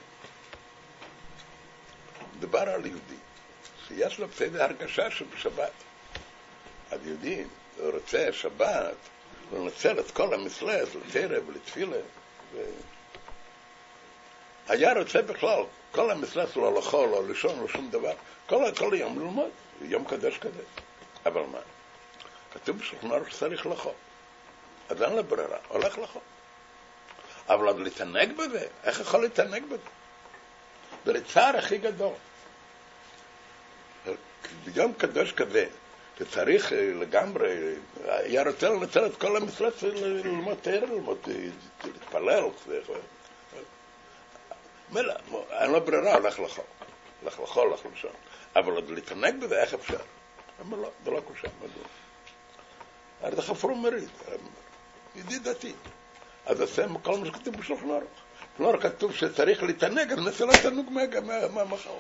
מדבר 2.38 2.70
על 2.70 2.86
יהודי, 2.86 3.16
שיש 3.88 4.20
לו 4.20 4.28
בסדר 4.28 4.64
הרגשה 4.64 5.12
שבשבת. 5.12 5.72
אז 6.92 7.08
יהודי 7.08 7.44
רוצה 7.80 8.28
שבת 8.32 8.96
לנצל 9.54 10.00
את 10.00 10.12
כל 10.12 10.34
המסלס 10.34 10.90
לתרא 10.96 11.40
ולתפילה. 11.48 11.98
ו... 12.54 12.64
היה 14.68 14.94
רוצה 14.94 15.22
בכלל, 15.22 15.64
כל 15.92 16.12
המסלס 16.12 16.56
לא 16.56 16.76
לאכול, 16.76 17.10
לא 17.10 17.28
לישון, 17.28 17.60
לא 17.60 17.68
שום 17.68 17.90
דבר, 17.90 18.14
כל, 18.46 18.64
כל 18.78 18.94
היום 18.94 19.20
ללמוד, 19.20 19.50
יום 19.82 20.06
קדש 20.06 20.38
כזה. 20.38 20.64
אבל 21.26 21.42
מה? 21.42 21.60
כתוב 22.54 22.78
בשולחן 22.78 23.30
שצריך 23.30 23.66
לאכול. 23.66 23.94
אז 24.90 25.02
אין 25.02 25.14
לה 25.14 25.22
ברירה, 25.22 25.58
הולך 25.68 25.98
לחוק. 25.98 26.24
אבל 27.50 27.68
עוד 27.68 27.80
להתענג 27.80 28.38
בזה, 28.38 28.68
איך 28.84 29.00
יכול 29.00 29.22
להתענג 29.22 29.64
בזה? 29.64 29.90
זה 31.06 31.14
לצער 31.14 31.58
הכי 31.58 31.78
גדול. 31.78 32.14
ביום 34.66 34.94
קדוש 34.94 35.32
כזה, 35.32 35.68
שצריך 36.20 36.72
לגמרי, 36.72 37.76
היה 38.06 38.44
רוצה 38.44 38.70
לנצל 38.70 39.06
את 39.06 39.16
כל 39.16 39.38
המשרד 39.38 39.72
ללמוד 39.84 40.58
תאר, 40.62 40.86
ללמוד, 40.86 41.18
להתפלל, 41.84 42.44
מילא, 44.92 45.14
אין 45.52 45.72
לו 45.72 45.82
ברירה, 45.82 46.14
הולך 46.14 46.40
לחוק. 46.40 46.66
הולך 47.22 47.40
לחול, 47.40 47.68
הולך 47.68 47.82
לשם. 47.94 48.08
אבל 48.56 48.72
עוד 48.72 48.90
להתענג 48.90 49.44
בזה, 49.44 49.62
איך 49.62 49.74
אפשר? 49.74 50.00
אמר 50.62 50.78
לא, 50.78 50.90
זה 51.06 51.12
לא 51.12 51.20
קושר, 51.20 51.48
מדוע? 51.58 51.84
הרי 53.22 53.36
זה 53.36 53.42
חפרו 53.42 53.76
מריד. 53.76 54.10
ידידתי. 55.16 55.74
אז 56.46 56.62
עושה 56.62 56.86
כל 57.04 57.18
מה 57.18 57.26
שכתוב 57.26 57.58
בשולחן 57.58 57.90
ערוך. 57.90 58.04
לא 58.60 58.74
רק 58.74 58.82
כתוב 58.82 59.14
שצריך 59.14 59.64
להתענג, 59.64 60.12
אז 60.12 60.20
נעשה 60.20 60.46
לו 60.46 60.54
תענוג 60.64 60.90
מהמחר. 61.54 61.98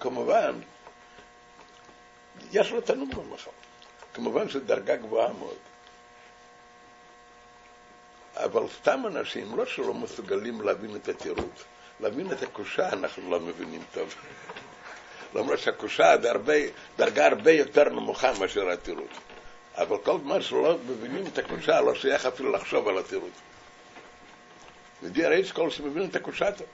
כמובן, 0.00 0.60
יש 2.52 2.70
לו 2.70 2.80
תענוג 2.80 3.08
מהמחר. 3.16 3.50
כמובן 4.14 4.48
שזו 4.48 4.60
דרגה 4.60 4.96
גבוהה 4.96 5.32
מאוד. 5.32 5.56
אבל 8.36 8.62
סתם 8.80 9.02
אנשים, 9.06 9.56
לא 9.56 9.66
שלא 9.66 9.94
מסוגלים 9.94 10.60
להבין 10.60 10.96
את 10.96 11.08
התירוץ, 11.08 11.64
להבין 12.00 12.32
את 12.32 12.42
הקושה 12.42 12.88
אנחנו 12.88 13.30
לא 13.30 13.40
מבינים 13.40 13.82
טוב. 13.92 14.14
למרות 15.34 15.58
שהקושה 15.58 16.14
זה 16.22 16.32
דרגה 16.96 17.26
הרבה 17.26 17.50
יותר 17.50 17.88
נמוכה 17.88 18.32
מאשר 18.40 18.70
התירוץ. 18.70 19.10
אבל 19.74 19.98
כל 19.98 20.18
זמן 20.22 20.42
שלא 20.42 20.78
מבינים 20.86 21.26
את 21.26 21.38
הקושה, 21.38 21.80
לא 21.80 21.94
שייך 21.94 22.26
אפילו 22.26 22.52
לחשוב 22.52 22.88
על 22.88 22.98
התירוץ. 22.98 23.32
רייס 25.16 25.52
כל 25.52 25.70
שמבין 25.70 26.04
את 26.10 26.16
הקושה 26.16 26.52
טוב. 26.52 26.66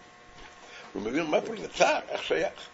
הוא 0.92 1.02
מבין 1.02 1.26
מה 1.26 1.40
פה 1.40 1.52
זה 1.61 1.68
צער, 1.68 2.00
איך 2.08 2.23
שייך. 2.23 2.68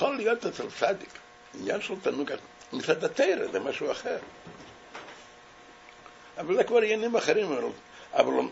יכול 0.00 0.16
להיות 0.16 0.46
אצל 0.46 0.70
צדיק, 0.78 1.08
עניין 1.54 1.80
של 1.80 1.94
תנוג 2.02 2.30
מצד 2.72 3.04
התרא, 3.04 3.46
זה 3.52 3.60
משהו 3.60 3.92
אחר. 3.92 4.18
אבל 6.38 6.56
זה 6.56 6.64
כבר 6.64 6.76
עניינים 6.76 7.16
אחרים, 7.16 7.52
אבל 8.12 8.32
הוא 8.32 8.50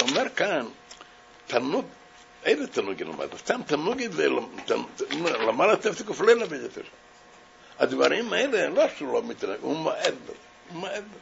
אומר 0.00 0.28
כאן, 0.28 0.66
תנוג 1.46 1.84
איזה 2.44 2.66
תנוגי 2.66 3.04
למד? 3.04 3.36
סתם 3.36 3.60
תנוגי 3.66 4.08
זה 4.08 4.28
למעלה 5.20 5.76
תפסיק 5.76 6.10
ופלילה 6.10 6.46
ביותר. 6.46 6.82
הדברים 7.78 8.32
האלה, 8.32 8.68
לא 8.68 8.84
שהוא 8.96 9.12
לא 9.12 9.22
מתנהג, 9.22 9.58
הוא 9.60 9.76
מעד 9.76 10.14
בזה, 10.24 10.32
הוא 10.68 10.80
מעד 10.80 11.04
בזה. 11.04 11.18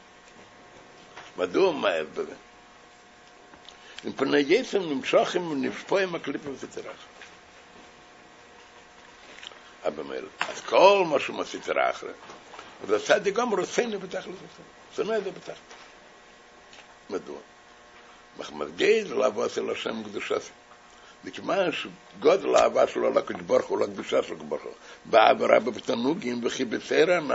מדוע 1.37 1.67
הוא 1.67 1.75
מעד 1.75 2.07
בזה? 2.15 2.35
אם 4.07 4.13
פני 4.13 4.39
יצם 4.39 4.79
נמשכים 4.79 5.51
ונשפוע 5.51 6.03
עם 6.03 6.15
הקליפה 6.15 6.51
ותתרח. 6.51 7.16
אבל 9.87 10.03
מילא, 10.03 10.29
אז 10.41 10.61
כל 10.61 11.05
מה 11.07 11.21
שהוא 11.21 11.37
מסתרה 11.37 11.91
אחרי, 11.91 12.11
אז 12.85 12.93
הצדיק 12.93 13.35
גם 13.35 13.55
רוצה 13.55 13.83
לבטח 13.87 14.27
לזה. 14.27 14.47
שונא 14.97 15.17
את 15.19 15.25
זה 15.25 15.31
בטח. 15.31 15.55
מדוע? 17.11 17.39
מחמד 18.39 18.77
גייז 18.77 19.13
לעבוד 19.13 19.51
אצל 19.51 19.71
השם 19.71 20.03
קדושת. 20.05 20.43
מכיוון 21.25 21.71
שגודל 21.73 22.57
האהבה 22.57 22.87
שלו 22.87 23.11
לקדוש 23.11 23.43
ברוך 23.43 23.67
הוא, 23.67 23.81
לקדושה 23.81 24.23
של 24.23 24.33
הקדוש 24.33 24.49
ברוך 24.49 24.63
הוא, 24.63 24.73
בעברה 25.05 25.61
בתענוגים 25.61 26.41
וכי 26.45 26.65
בצרן, 26.65 27.29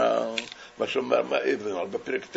מה 0.78 0.86
שאומר, 0.86 1.22
בפרק 1.90 2.26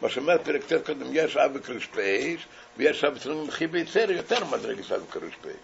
מה 0.00 0.08
שאומר 0.08 0.38
פרק 0.44 0.62
ט' 0.64 0.86
קודם, 0.86 1.06
יש 1.12 1.36
אב 1.36 1.50
וקריספייס, 1.54 2.40
ויש 2.76 3.04
וכי 3.48 3.66
בצר 3.66 4.10
יותר 4.10 4.44
מדרגת 4.44 4.92
אב 4.92 5.02
וקריספייס. 5.02 5.56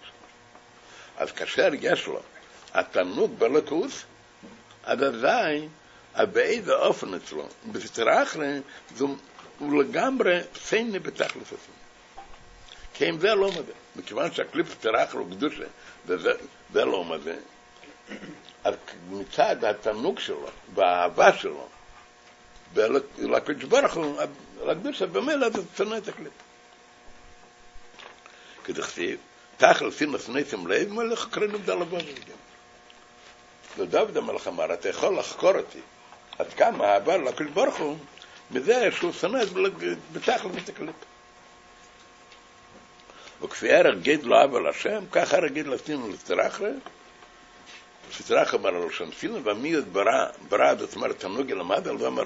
אז 1.17 1.31
כאשר 1.31 1.69
יש 1.81 2.07
לו 2.07 2.19
התענוג 2.73 3.39
בלקוס, 3.39 4.03
אז 4.83 4.99
אזי, 5.03 5.67
באיזה 6.25 6.73
אופן 6.73 7.13
אצלו, 7.13 7.47
בסתרה 7.71 8.23
אחרי, 8.23 8.59
הוא 9.59 9.83
לגמרי 9.83 10.39
סייני 10.55 10.99
בתכלס 10.99 11.47
עצמו. 11.47 11.75
כי 12.93 13.09
אם 13.09 13.19
זה 13.19 13.35
לא 13.35 13.49
מבין. 13.51 13.81
מכיוון 13.95 14.31
שהקליפ 14.31 14.81
טרח 14.81 15.15
לו 15.15 15.25
קדושה, 15.25 15.63
וזה 16.05 16.31
לא 16.73 17.05
מזה, 17.05 17.35
אז 18.63 18.75
מצד 19.09 19.63
התענוג 19.63 20.19
שלו 20.19 20.49
והאהבה 20.73 21.37
שלו, 21.37 21.67
ולקדוש 22.73 23.63
ברוך 23.63 23.93
הוא, 23.93 24.21
לקדושה 24.65 25.05
במילא 25.05 25.49
זה 25.49 25.61
שונא 25.77 25.97
את 25.97 26.07
הקליפ. 26.07 26.33
כדכתיב, 28.63 29.19
תכלס 29.57 29.97
סינוס 29.97 30.29
נסים 30.29 30.67
לב, 30.67 30.93
מלך 30.93 31.27
קרנו 31.31 31.59
בדל 31.59 31.81
הבוז. 31.81 32.03
ודוד 33.77 34.17
המלך 34.17 34.47
אמר, 34.47 34.73
אתה 34.73 34.89
יכול 34.89 35.19
לחקור 35.19 35.57
אותי 35.57 35.79
עד 36.39 36.53
כמה 36.53 36.85
אהבה 36.85 37.17
לקדוש 37.17 37.51
ברוך 37.53 37.77
הוא, 37.77 37.97
מזה 38.51 38.91
שהוא 38.91 39.11
שונא 39.11 39.39
בתכלס 40.13 40.63
את 40.63 40.69
הקליפ. 40.69 40.95
וכפי 43.41 43.73
הרגיד 43.73 44.23
לא 44.23 44.41
אהבה 44.41 44.59
להשם, 44.59 45.03
ככה 45.11 45.37
הרגיד 45.37 45.67
לסינו 45.67 46.09
לסטרחרה, 46.09 46.69
סטרח 48.11 48.55
אמר 48.55 48.69
לו 48.69 48.91
שם 48.91 49.11
סינו, 49.19 49.43
ומי 49.43 49.81
ברא, 49.81 50.25
ברא, 50.49 50.75
זאת 50.75 50.95
אומרת, 50.95 51.19
תנוגי 51.19 51.53
למד, 51.53 51.87
הוא 51.87 52.07
אמר, 52.07 52.23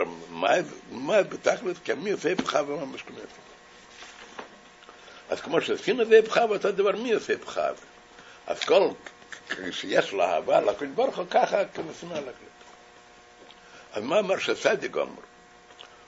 מה 0.92 1.24
בתכלס, 1.24 1.78
כי 1.84 1.94
מי 1.94 2.12
עושה 2.12 2.36
פחה 2.36 2.62
ומה 2.68 2.86
משכונה. 2.86 3.20
אז 5.30 5.42
כמו 5.42 5.62
שסינו 5.62 6.06
זה 6.06 6.20
פחה, 6.26 6.46
ואותו 6.50 6.72
דבר 6.72 6.92
מי 6.92 7.14
עושה 7.14 7.38
פחה. 7.38 7.68
אז 8.48 8.60
כל, 8.60 8.90
כשיש 9.50 10.12
לו 10.12 10.24
אהבה 10.24 10.62
לקדוש 10.62 10.90
ברוך 10.96 11.18
הוא, 11.18 11.26
ככה 11.30 11.66
כמסונה 11.66 12.20
לקדוש. 12.20 12.56
אז 13.94 14.04
מה 14.04 14.20
אמר 14.20 14.40
שצדיק 14.40 14.96
אומר? 14.96 15.22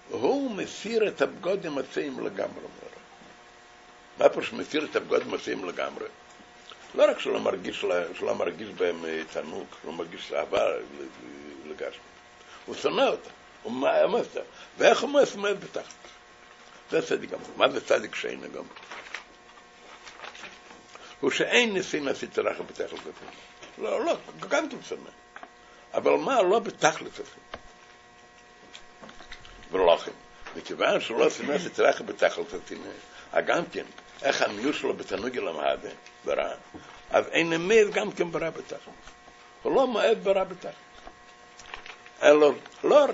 הוא 0.09 0.51
מסיר 0.51 1.07
את 1.07 1.21
הבגודים 1.21 1.77
הצעים 1.77 2.19
לגמרי. 2.19 2.61
מה 4.19 4.29
פה 4.29 4.41
שמסיר 4.41 4.85
את 4.91 4.95
הבגודים 4.95 5.33
הצעים 5.33 5.65
לגמרי? 5.65 6.05
לא 6.95 7.11
רק 7.11 7.19
שלא 7.19 7.39
מרגיש, 7.39 7.85
שלא 8.19 8.35
מרגיש 8.35 8.69
בהם 8.69 9.05
תענוג, 9.33 9.67
לא 9.85 9.91
מרגיש 9.91 10.33
אהבה 10.33 10.65
לגשמי, 11.65 12.01
הוא 12.65 12.75
שונא 12.75 13.01
אותה, 13.01 13.29
הוא 13.63 13.73
מאמץ 13.73 14.25
אותה, 14.25 14.39
ואיך 14.77 15.01
הוא 15.01 15.09
מאמץ 15.09 15.57
בתחת? 15.63 15.93
זה 16.91 17.01
צדיק 17.01 17.29
גמור. 17.29 17.47
מה 17.55 17.69
זה 17.69 17.85
צדיק 17.85 18.15
שאין 18.15 18.41
גמור? 18.41 18.65
הוא 21.21 21.31
שאין 21.31 21.73
ניסים 21.73 22.07
עשית 22.07 22.37
לך 22.37 22.61
בתכלת 22.61 22.91
לפני. 22.93 23.29
לא, 23.77 24.05
לא, 24.05 24.17
גם 24.49 24.69
כן 24.69 24.77
שונא. 24.81 25.09
אבל 25.93 26.11
מה, 26.11 26.41
לא 26.41 26.59
בתכלת 26.59 27.19
לפני. 27.19 27.59
ולכן, 29.71 30.11
מכיוון 30.55 31.01
שלא 31.01 31.29
סימס 31.29 31.65
את 31.65 31.79
רחם 31.79 32.05
בתכלת 32.05 32.53
לפני, 32.53 32.77
גם 33.45 33.63
כן, 33.71 33.85
איך 34.21 34.41
המיוס 34.41 34.75
שלו 34.75 34.93
בתנוג 34.93 35.37
אל 35.37 35.47
המהדה, 35.47 35.89
ברע, 36.25 36.53
אז 37.09 37.27
אין 37.27 37.53
אמיר 37.53 37.89
גם 37.89 38.11
כן 38.11 38.31
ברע 38.31 38.49
בתכלת. 38.49 38.79
הוא 39.63 39.75
לא 39.75 39.87
מועד 39.87 40.23
ברע 40.23 40.43
בתכלת. 40.43 40.73
אין 42.21 42.35
לו, 42.35 42.53
לא, 42.83 43.05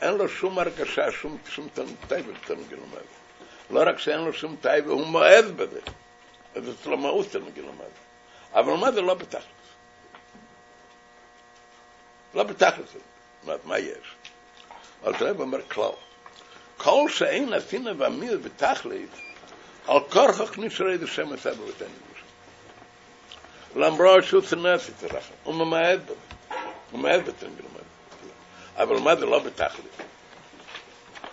אין 0.00 0.14
לו 0.14 0.28
שום 0.28 0.58
הרגשה, 0.58 1.12
שום, 1.12 1.38
שום 1.48 1.68
בתנוג 1.74 2.72
אל 2.72 2.78
המהדה. 2.82 3.06
לא 3.70 3.82
רק 3.86 3.98
שאין 3.98 4.20
לו 4.20 4.32
שום 4.32 4.56
טייבה, 4.60 4.92
הוא 4.92 5.06
מועד 5.06 5.56
בזה. 5.56 5.80
זה 6.54 6.90
לא 6.90 7.24
תנוג 7.30 7.58
אל 7.58 7.68
המהדה. 7.68 8.04
אבל 8.52 8.72
מה 8.72 8.92
זה 8.92 9.00
לא 9.00 9.14
בתכלת? 9.14 9.42
לא 12.34 12.42
בתכלת. 12.42 12.88
מה 13.64 13.78
יש? 13.78 14.14
אז 15.02 15.14
רב 15.20 15.40
אומר 15.40 15.68
כלל. 15.68 15.90
כל 16.76 17.08
שאין 17.08 17.52
עשינה 17.52 17.90
ואמיר 17.98 18.38
בתכלית, 18.44 19.10
על 19.86 20.00
כורכך 20.00 20.58
נשארי 20.58 20.98
לשם 20.98 21.32
הסבא 21.32 21.62
ותן 21.62 21.86
למרות 23.76 24.24
שהוא 24.24 24.42
צנס 24.42 24.90
את 24.90 25.02
הרחם, 25.02 25.34
הוא 25.44 25.54
ממעט 25.54 25.98
בו, 26.06 26.14
הוא 26.90 27.00
ממעט 27.00 27.20
בתן 27.20 27.46
גלמד. 27.46 27.84
אבל 28.76 28.96
מה 28.96 29.16
זה 29.16 29.26
לא 29.26 29.38
בתכלית? 29.38 30.02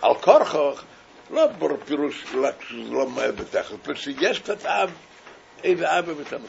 על 0.02 0.14
כורכך, 0.14 0.84
לא 1.30 1.46
בפירוש 1.46 2.24
לא 2.70 3.06
ממעט 3.06 3.34
בתכלית, 3.34 3.80
פשוט 3.82 4.18
שיש 4.20 4.38
קצת 4.38 4.66
אב, 4.66 4.92
איזה 5.64 5.98
אבא 5.98 6.12
גלמד. 6.12 6.48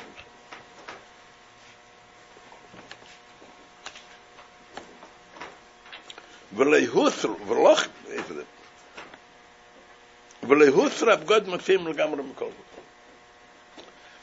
ולהוסר, 6.55 7.29
ולא, 7.47 7.75
איפה 8.11 8.33
זה? 8.33 8.43
ולהוסר 10.47 11.11
הבגוד 11.11 11.49
מסיעים 11.49 11.87
לגמרי 11.87 12.23
מכל 12.23 12.45
זאת. 12.45 12.83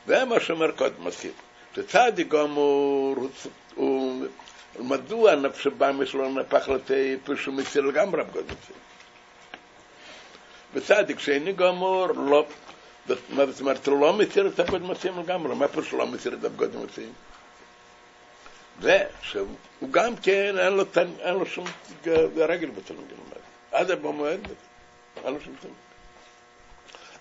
זה 0.07 0.24
מה 0.24 0.40
שאומר 0.40 0.72
קודם 0.72 1.05
מסיעים. 1.05 1.35
שצדיק 1.76 2.29
גמור, 2.29 3.16
מדוע 4.79 5.35
נפש 5.35 5.66
הבאמי 5.66 6.07
שלו 6.07 6.29
נפח 6.29 6.68
לטייפ 6.68 7.20
שהוא 7.37 7.55
מסיר 7.55 7.83
לגמרי 7.83 8.20
הבגוד 8.20 8.44
מסיעים. 8.44 8.81
וצדיק 10.74 11.18
שאיני 11.18 11.53
גמור, 11.53 12.07
לא, 12.07 12.46
זאת 13.06 13.60
אומרת, 13.60 13.86
הוא 13.86 14.00
לא 14.00 14.12
מסיר 14.12 14.46
את 14.46 14.58
הבגוד 14.58 14.82
מסיעים 14.82 15.18
לגמרי, 15.18 15.54
מה 15.54 15.68
פה 15.68 15.82
שלא 15.82 16.06
מסיר 16.06 16.34
את 16.34 16.44
הבגוד 16.44 16.76
מסיעים? 16.76 17.12
ושהוא 18.80 19.46
גם 19.90 20.16
כן, 20.16 20.58
אין 20.58 20.72
לו, 20.72 20.84
אין 21.18 21.34
לו 21.34 21.46
שום 21.46 21.66
רגל 22.36 22.70
בתלמוד 22.70 23.04
גלמד. 23.08 23.42
עד 23.72 23.90
במועד 23.90 24.42
בזה, 24.42 24.54
אין 25.24 25.34
לו 25.34 25.40
שום 25.40 25.54
תלמוד. 25.60 25.76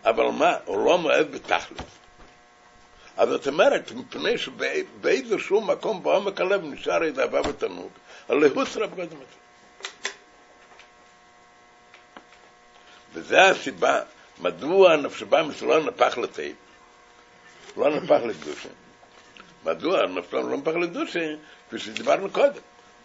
אבל 0.06 0.26
מה, 0.26 0.58
הוא 0.66 0.86
לא 0.86 0.98
מועד 0.98 1.32
בתכלס. 1.32 2.00
אז 3.18 3.30
זאת 3.30 3.48
אומרת, 3.48 3.92
מפני 3.92 4.38
שבאיזשהו 4.38 5.62
מקום 5.62 6.04
בעומק 6.04 6.42
הלב 6.42 6.64
נשאר 6.64 7.04
איזה 7.04 7.22
אהבה 7.22 7.42
ותענוג, 7.50 7.90
הלהוס 8.30 8.78
רב 8.78 8.96
גודל 8.96 9.16
וזה 13.14 13.42
הסיבה, 13.42 14.02
מדוע 14.40 14.96
נפש 14.96 15.22
הבאמס 15.22 15.62
לא 15.62 15.84
נפח 15.84 16.18
לטייפ, 16.18 16.56
לא 17.78 17.90
נפח 17.90 18.20
לקדושה. 18.26 18.70
מדוע 19.66 20.06
נפלם 20.06 20.50
לא 20.50 20.58
נפח 20.58 20.72
לקדושה? 20.72 21.36
כפי 21.68 21.80
שדיברנו 21.80 22.30
קודם. 22.32 22.62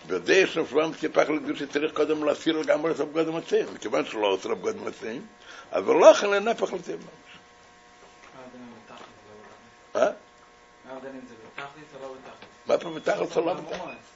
ויודע 0.06 0.46
שנפלם 0.46 0.92
כפח 0.92 1.28
לקדושה 1.30 1.66
צריך 1.66 1.92
קודם 1.92 2.24
להסיר 2.24 2.58
לגמרי 2.58 2.90
את 2.90 3.00
הבגוד 3.00 3.28
המצעים, 3.28 3.66
מכיוון 3.74 4.04
שלא 4.06 4.26
עושה 4.26 4.48
לבגוד 4.48 4.76
המצעים, 4.76 5.26
אז 5.70 5.84
לא 5.86 6.12
אכל 6.12 6.26
לנפח 6.26 6.72
לטייפ 6.72 7.00
ממש. 7.00 7.38
אה? 9.96 10.10
מה 12.66 12.78
פה 12.78 12.90
בתכלס 12.90 13.36
או 13.36 13.46
לא 13.46 13.54
בתכלס? 13.54 14.13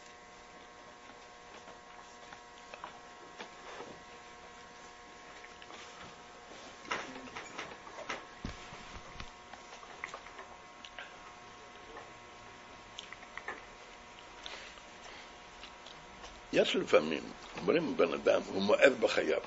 יש 16.63 16.77
לפעמים, 16.77 17.23
אומרים 17.61 17.97
בן 17.97 18.13
אדם, 18.15 18.41
הוא 18.47 18.63
מואב 18.63 18.93
בחייו. 19.01 19.41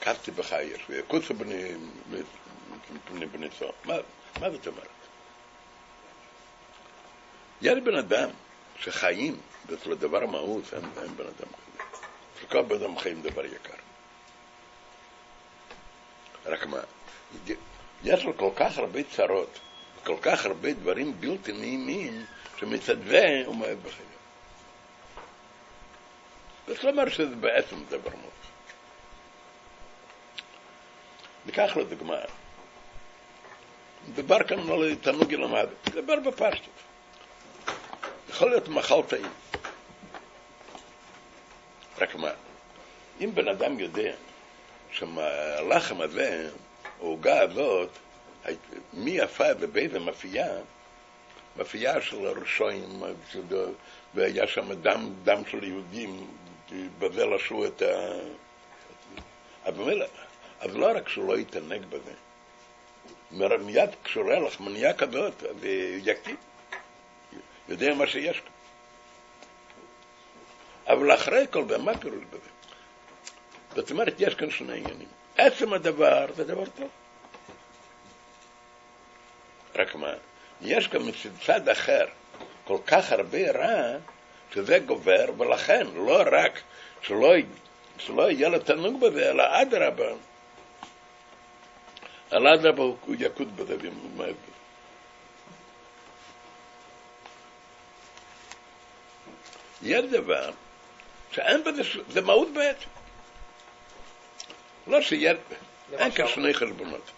קצתי 0.00 0.30
בחייו, 0.30 0.78
ויקוצו 0.88 1.34
בני 1.34 3.26
בני 3.32 3.48
צור. 3.58 3.72
מה, 3.84 3.94
זאת 4.50 4.66
אומרת? 4.66 4.86
יש 7.62 7.78
בן 7.84 7.94
אדם 7.94 8.28
שחיים, 8.78 9.40
זה 9.68 9.76
לדבר 9.86 10.26
מהות, 10.26 10.74
אין, 10.74 10.84
אין 11.02 11.16
בן 11.16 11.26
אדם 11.26 11.48
כזה. 11.52 11.84
שכל 12.40 12.62
בן 12.62 12.74
אדם 12.74 12.98
חיים 12.98 13.22
דבר 13.22 13.44
יקר. 13.44 13.74
רק 16.46 16.66
מה, 16.66 16.78
יש 18.04 18.24
לו 18.24 18.36
כל 18.36 18.50
כך 18.56 18.78
הרבה 18.78 19.00
צרות, 19.16 19.58
כל 20.04 20.16
כך 20.22 20.44
הרבה 20.46 20.72
דברים 20.72 21.20
בלתי 21.20 21.52
נעימים, 21.52 22.24
שמצד 22.62 23.02
זה 23.02 23.42
הוא 23.46 23.56
מאוהב 23.56 23.78
בחיים. 23.78 24.08
זאת 26.66 26.84
אומרת 26.84 27.12
שזה 27.12 27.36
בעצם 27.36 27.76
דבר 27.88 28.10
מאוד. 28.10 28.32
ניקח 31.46 31.76
לדוגמה, 31.76 32.16
מדובר 34.08 34.42
כאן 34.42 34.58
על 34.58 34.94
תענוג 34.94 35.32
ילמד, 35.32 35.66
מדבר 35.88 36.20
בפשטות. 36.20 36.74
יכול 38.28 38.50
להיות 38.50 38.68
מאכל 38.68 39.02
טעים. 39.08 39.30
רק 41.98 42.14
מה, 42.14 42.30
אם 43.20 43.34
בן 43.34 43.48
אדם 43.48 43.78
יודע 43.78 44.12
שהלחם 44.92 46.00
הזה, 46.00 46.50
העוגה 46.98 47.40
הזאת, 47.40 47.90
מי 48.92 49.20
עפה 49.20 49.50
את 49.50 49.60
זה, 49.60 49.66
באיזה 49.66 49.98
מאפייה, 49.98 50.48
מאפייה 51.56 52.02
של 52.02 52.26
הראשונים, 52.26 53.02
והיה 54.14 54.46
שם 54.46 54.72
דם, 54.72 55.12
דם 55.24 55.42
של 55.50 55.64
יהודים, 55.64 56.26
בזה 56.98 57.26
לשו 57.26 57.66
את 57.66 57.82
ה... 57.82 58.12
אז 59.64 59.74
ממילא, 59.78 60.06
אז 60.60 60.76
לא 60.76 60.96
רק 60.96 61.08
שהוא 61.08 61.28
לא 61.28 61.38
יתענג 61.38 61.82
בזה, 61.88 62.12
מיד 63.58 63.90
כשרואה 64.04 64.38
לך 64.38 64.60
מניעה 64.60 64.92
כזאת, 64.92 65.42
אז 65.42 65.56
יקטין, 66.04 66.36
יודע 67.68 67.94
מה 67.94 68.06
שיש 68.06 68.40
כאן. 68.40 68.52
אבל 70.86 71.14
אחרי 71.14 71.46
כל 71.50 71.68
זה, 71.68 71.78
מה 71.78 71.98
פירוש 71.98 72.24
בזה? 72.30 72.48
זאת 73.74 73.90
אומרת, 73.90 74.14
יש 74.18 74.34
כאן 74.34 74.50
שני 74.50 74.78
עניינים. 74.78 75.08
עצם 75.36 75.72
הדבר 75.72 76.26
זה 76.36 76.44
דבר 76.44 76.64
טוב. 76.66 76.88
רק 79.74 79.94
מה, 79.94 80.12
יש 80.62 80.88
גם 80.88 81.02
מצד 81.06 81.68
אחר 81.68 82.06
כל 82.64 82.78
כך 82.86 83.12
הרבה 83.12 83.50
רע, 83.50 83.98
שזה 84.54 84.78
גובר, 84.78 85.24
ולכן 85.38 85.86
לא 85.94 86.22
רק 86.32 86.60
שלא, 87.02 87.32
שלא 87.98 88.30
יהיה 88.30 88.48
לו 88.48 88.58
תענוג 88.58 89.00
בזה, 89.00 89.30
אלא 89.30 89.62
אדרבה, 89.62 90.12
על 92.30 92.46
אדרבה 92.46 92.82
הוא 92.82 93.16
יקוד 93.18 93.56
בזה 93.56 93.76
בזה. 93.76 94.32
יש 99.82 100.04
דבר 100.04 100.50
שאין 101.30 101.64
בזה, 101.64 101.82
זה 102.08 102.20
מהות 102.20 102.48
בעצם. 102.52 102.88
לא 104.86 105.02
שיהיה, 105.02 105.34
אין 105.92 106.10
כאן 106.10 106.28
שני 106.28 106.54
חשבונות. 106.54 107.10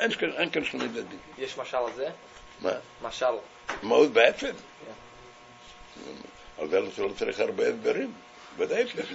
אין 0.00 0.50
כאן 0.50 0.64
שני 0.64 0.88
דדים. 0.88 1.18
יש 1.38 1.58
משל 1.58 1.76
על 1.76 1.92
זה? 1.94 2.10
מה? 2.62 2.70
משל. 3.02 3.34
מהות 3.82 4.12
בעצם? 4.12 4.50
על 6.58 6.68
זה 6.70 6.80
לא 6.80 7.12
צריך 7.18 7.40
הרבה 7.40 7.68
הסברים. 7.68 8.12
ודאי 8.56 8.88
שיש. 8.88 9.08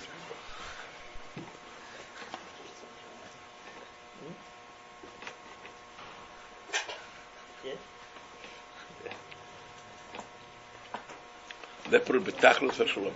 זה 11.90 12.06
פרוט 12.06 12.22
בתכלס 12.24 12.82
השלום. 12.82 13.14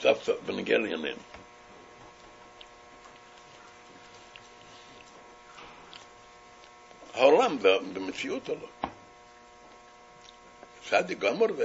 סוף 0.00 0.24
סוף, 0.24 0.40
בנגיע 0.46 0.78
לעניינים. 0.78 1.16
העולם 7.16 7.58
במציאות 7.92 8.48
או 8.48 8.54
לא? 8.54 8.88
סעדי 10.88 11.14
גמור 11.14 11.48
ו... 11.56 11.62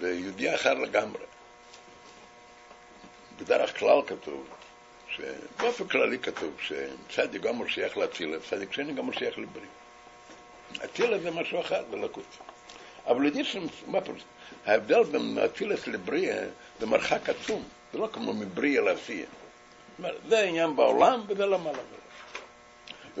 ויהודי 0.00 0.54
אחר 0.54 0.74
לגמרי. 0.74 1.22
בדרך 3.38 3.78
כלל 3.78 4.02
כתוב, 4.06 4.46
באופן 5.58 5.88
כללי 5.88 6.18
כתוב 6.18 6.60
שצדיק 6.60 7.42
גמור 7.42 7.68
שייך 7.68 7.96
לאצילה, 7.96 8.36
צדיק 8.50 8.72
שני 8.72 8.92
גמור 8.92 9.12
שייך 9.12 9.38
לבריא. 9.38 9.66
אצילה 10.84 11.18
זה 11.18 11.30
משהו 11.30 11.60
אחר, 11.60 11.84
זה 11.90 11.96
לקות. 11.96 12.24
אבל 13.06 13.24
יודעים 13.24 13.44
מה 13.86 14.00
פירוש? 14.00 14.22
ההבדל 14.66 15.02
בין 15.02 15.38
אצילס 15.38 15.86
לבריאה 15.86 16.44
זה 16.80 16.86
מרחק 16.86 17.28
עצום, 17.28 17.62
זה 17.92 17.98
לא 17.98 18.08
כמו 18.12 18.32
מבריאה 18.32 18.82
לעשייה. 18.82 19.26
זה 20.28 20.42
עניין 20.42 20.76
בעולם 20.76 21.22
וזה 21.28 21.46
לא 21.46 21.58
מעלה. 21.58 21.78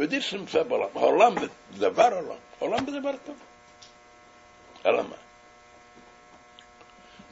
יודעים 0.02 0.20
שנמצא 0.20 0.62
בעולם. 0.62 0.88
העולם 0.94 1.34
זה 1.38 1.46
דבר 1.90 2.08
עולם, 2.12 2.38
העולם 2.60 2.90
זה 2.90 3.00
דבר 3.00 3.12
טוב. 3.24 3.36
אלא 4.86 5.02
מה? 5.02 5.16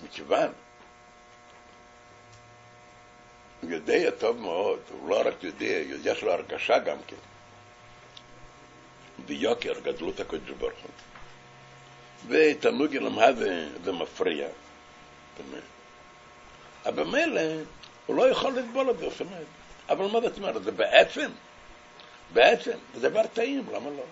מכיוון 0.04 0.52
יודע 3.62 4.10
טוב 4.10 4.40
מאוד, 4.40 4.80
הוא 4.90 5.08
לא 5.08 5.22
רק 5.24 5.44
יודע, 5.44 5.64
יש 6.04 6.22
לו 6.22 6.32
הרגשה 6.32 6.78
גם 6.78 6.96
כן, 7.06 7.16
ביוקר 9.26 9.72
גדלות 9.82 10.20
הקודש 10.20 10.50
ברוך 10.50 10.80
הוא. 10.82 10.90
ותענוג 12.28 12.96
למה 12.96 13.32
זה, 13.32 13.68
מפריע. 13.92 14.48
אבל 16.86 17.04
במילא 17.04 17.40
הוא 18.06 18.16
לא 18.16 18.30
יכול 18.30 18.52
לסבול 18.58 18.90
את 18.90 18.98
זה. 18.98 19.06
אבל 19.88 20.06
מה 20.06 20.20
זאת 20.20 20.38
אומרת? 20.38 20.64
זה 20.64 20.72
בעצם, 20.72 21.30
בעצם, 22.34 22.78
זה 22.94 23.08
דבר 23.08 23.26
טעים, 23.26 23.64
למה 23.72 23.90
לא? 23.90 24.02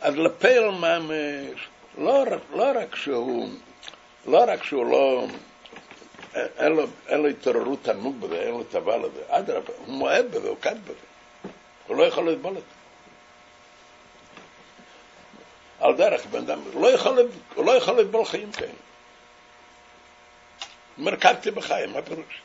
אז 0.00 0.16
לפייל 0.16 0.70
ממש, 0.70 1.68
לא, 1.98 2.24
לא 2.54 2.72
רק 2.74 2.96
שהוא, 2.96 3.48
לא 4.26 4.44
רק 4.48 4.64
שהוא 4.64 4.86
לא, 4.86 5.26
אין 6.34 6.72
לו, 7.22 7.28
התעוררות 7.28 7.78
תענוג 7.82 8.20
בזה, 8.20 8.40
אין 8.40 8.50
לו 8.50 8.64
טבע 8.64 8.96
לזה, 8.96 9.22
אדרבה, 9.28 9.72
הוא 9.86 9.94
מועד 9.94 10.26
בזה, 10.30 10.48
הוא 10.48 10.56
קד 10.60 10.84
בזה. 10.84 11.50
הוא 11.86 11.96
לא 11.96 12.02
יכול 12.02 12.30
לסבול 12.30 12.52
את 12.58 12.62
זה. 12.62 12.80
על 15.80 15.96
דרך 15.96 16.26
בן 16.26 16.38
אדם, 16.38 16.60
הוא 16.72 16.82
לא 16.82 16.88
יכול, 16.88 17.18
לא 17.56 17.76
לסבול 17.76 18.24
חיים 18.24 18.52
כאלה. 18.52 18.72
מרכבתי 20.98 21.50
בחיים, 21.50 21.92
מה 21.92 22.02
פירוש? 22.02 22.40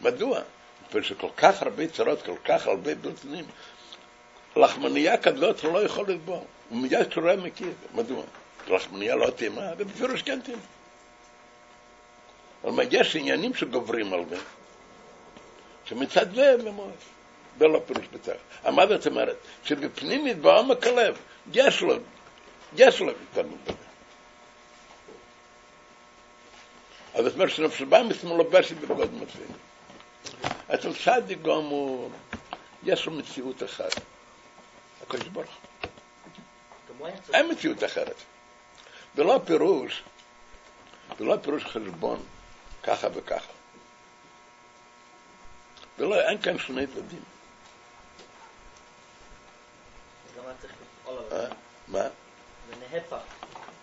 מדוע? 0.00 0.40
מפני 0.86 1.02
שכל 1.02 1.28
כך 1.36 1.62
הרבה 1.62 1.88
צרות, 1.88 2.22
כל 2.22 2.36
כך 2.44 2.66
הרבה 2.66 2.94
בלתנים, 2.94 3.44
לחמנייה 4.56 5.16
כזאת 5.16 5.60
הוא 5.60 5.72
לא 5.72 5.84
יכול 5.84 6.06
לסבול. 6.08 6.38
הוא 6.68 6.78
מיד 6.78 7.12
שורה 7.12 7.36
מכיר, 7.36 7.72
מדוע? 7.94 8.22
לחמנייה 8.68 9.16
לא 9.16 9.30
תאימה, 9.30 9.76
זה 9.78 9.84
בפירוש 9.84 10.22
כן 10.22 10.40
תאימה. 10.40 10.62
אבל 12.64 12.84
יש 12.90 13.16
עניינים 13.16 13.54
שגוברים 13.54 14.12
על 14.12 14.24
זה, 14.28 14.36
שמצד 15.84 16.34
זה 16.34 16.62
זה 16.62 16.70
מואס. 16.70 16.94
זה 17.58 17.68
לא 17.68 17.80
פירוש 17.86 18.06
בצער. 18.12 18.36
מה 18.72 18.86
זאת 18.86 19.06
אומרת? 19.06 19.36
שבפנימית 19.64 20.38
בעומק 20.38 20.86
הלב 20.86 21.16
יש 21.52 21.80
לו, 21.80 21.94
יש 22.76 23.00
לו 23.00 23.10
התענות 23.10 23.58
בזה. 23.64 23.74
אז 27.14 27.24
זאת 27.24 27.34
אומרת 27.34 27.50
שנפש 27.50 27.82
הבאמיס 27.82 28.24
מלובשת 28.24 28.76
בבגוד 28.76 29.14
מצוין. 29.14 29.52
אצל 30.74 30.94
צדיק 31.04 31.42
גמור 31.42 32.10
יש 32.82 33.06
לו 33.06 33.12
מציאות 33.12 33.62
אחת. 33.62 34.00
הקדוש 35.02 35.28
ברוך 35.28 35.50
אין 37.32 37.50
מציאות 37.50 37.84
אחרת. 37.84 38.16
זה 39.16 39.24
לא 39.24 39.40
פירוש, 39.44 40.02
זה 41.18 41.24
לא 41.24 41.36
פירוש 41.42 41.64
חשבון 41.64 42.22
ככה 42.82 43.08
וככה. 43.14 43.52
זה 45.98 46.06
לא, 46.06 46.20
אין 46.20 46.42
כאן 46.42 46.58
שני 46.58 46.86
צדדים. 46.86 47.22
מה? 51.88 52.02
זה 52.68 52.74
להפך. 52.92 53.16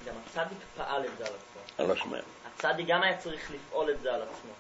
גם 0.06 0.14
הצדיק 0.26 0.58
פעל 0.78 1.06
את 1.06 1.18
זה 1.18 1.26
על 1.26 1.34
עצמו. 1.34 1.62
אני 1.80 1.88
לא 1.88 1.96
שומע. 1.96 2.18
הצדיק 2.48 2.88
גם 2.88 3.04
היה 3.04 3.18
צריך 3.18 3.52
לפעול 3.52 3.92
את 3.92 4.02
זה 4.02 4.14
על 4.14 4.22
עצמו. 4.22 4.52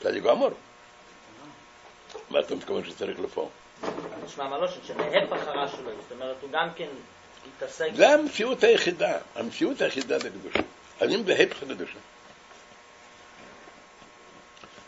צדיק 0.00 0.24
גמור. 0.24 0.50
מה 2.30 2.40
אתה 2.40 2.54
מתכוון 2.54 2.84
שצריך 2.84 3.20
לפעול? 3.20 3.48
נשמע 4.24 4.48
מלושת, 4.48 4.84
שלהפך 4.84 5.48
הרע 5.48 5.68
שלו, 5.68 5.90
זאת 6.02 6.12
אומרת, 6.12 6.36
הוא 6.40 6.50
גם 6.50 6.68
כן 6.76 6.88
התעסק... 7.56 7.90
זה 7.94 8.08
המציאות 8.08 8.64
היחידה, 8.64 9.18
המציאות 9.34 9.80
היחידה 9.80 10.18
זה 10.18 10.30
קדושה. 10.30 10.58
אני 11.00 11.22
בהפך 11.22 11.62
הקדושה. 11.62 11.98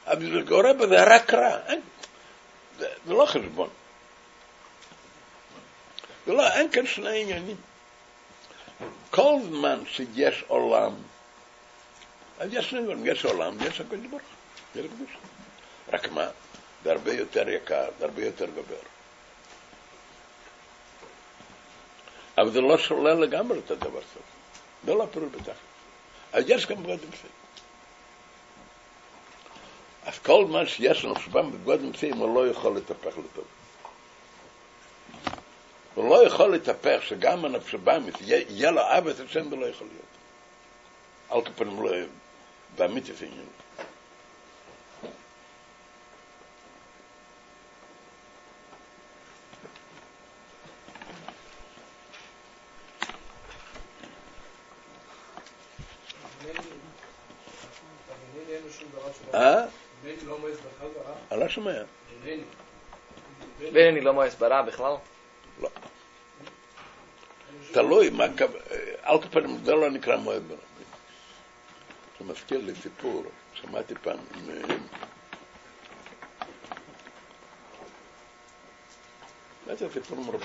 אבל 0.07 0.33
זה 0.33 0.49
קורה 0.49 0.73
בזה 0.73 1.05
רק 1.05 1.35
רע, 1.35 1.59
זה, 2.79 2.89
לא 3.07 3.27
חשבון. 3.27 3.69
זה 6.27 6.33
לא, 6.33 6.49
אין 6.49 6.71
כאן 6.71 6.87
שני 6.87 7.23
עניינים. 7.23 7.57
כל 9.11 9.35
זמן 9.49 9.83
שיש 9.87 10.45
עולם, 10.49 10.95
אז 12.39 12.49
יש 12.53 12.71
שני 12.71 12.83
דברים, 12.83 13.07
יש 13.07 13.25
עולם 13.25 13.57
ויש 13.61 13.81
הקדוש 13.81 14.07
ברוך 14.07 14.23
הוא. 14.75 14.83
רק 15.93 16.13
מה? 16.13 16.29
זה 16.85 16.93
הרבה 16.93 17.13
יותר 17.13 17.49
יקר, 17.49 17.85
זה 17.99 18.05
הרבה 18.05 18.25
יותר 18.25 18.47
גבר. 18.47 18.83
אבל 22.39 22.51
זה 22.51 22.61
לא 22.61 22.79
שולל 22.79 23.15
לגמרי 23.15 23.59
את 23.59 23.71
הדבר 23.71 23.99
הזה. 23.99 24.21
זה 24.85 24.95
לא 24.95 25.07
פירוש 25.11 25.29
בתכלס. 25.33 25.57
אז 26.33 26.45
יש 26.49 26.67
גם 26.67 26.83
בגוד 26.83 26.99
אמצעי. 27.05 27.31
אז 30.05 30.19
כל 30.19 30.45
מה 30.49 30.67
שיש 30.67 31.05
לנו 31.05 31.21
שבא 31.21 31.43
בגוד 31.43 31.81
אמצעי, 31.81 32.11
הוא 32.11 32.35
לא 32.35 32.49
יכול 32.49 32.75
להתהפך 32.75 33.19
לטוב. 33.19 33.45
הוא 35.95 36.11
לא 36.11 36.27
יכול 36.27 36.51
להתהפך 36.51 37.03
שגם 37.03 37.45
הנפש 37.45 37.75
הבאמית, 37.75 38.15
יהיה 38.21 38.71
לו 38.71 38.81
אב 38.83 39.09
את 39.09 39.21
השם 39.21 39.53
ולא 39.53 39.67
יכול 39.67 39.87
להיות. 39.87 40.13
על 41.31 41.53
כפנים 41.53 41.83
לא, 41.83 41.91
באמיתי 42.77 43.13
זה 43.13 43.27
עניין. 43.27 43.47
אה? 59.35 59.65
אני 61.31 61.41
לא 61.41 61.42
שומע. 61.53 61.83
ואני 63.73 64.01
לא 64.01 64.13
מואס 64.13 64.35
ברע 64.35 64.63
בכלל? 64.63 64.93
תלוי, 67.73 68.11
מה, 68.11 68.25
על 69.03 69.23
כל 69.23 69.29
פנים 69.31 69.59
זה 69.65 69.73
לא 69.73 69.91
נקרא 69.91 70.17
מועד 70.17 70.43
ברבים. 70.43 70.57
זה 72.19 72.25
מזכיר 72.25 72.61
לי 72.61 72.75
סיפור, 72.75 73.25
שמעתי 73.55 73.95
פעם, 74.03 74.19
מה 79.67 79.75
זה 79.75 79.89
סיפור 79.93 80.19
עם 80.19 80.31
רב 80.31 80.45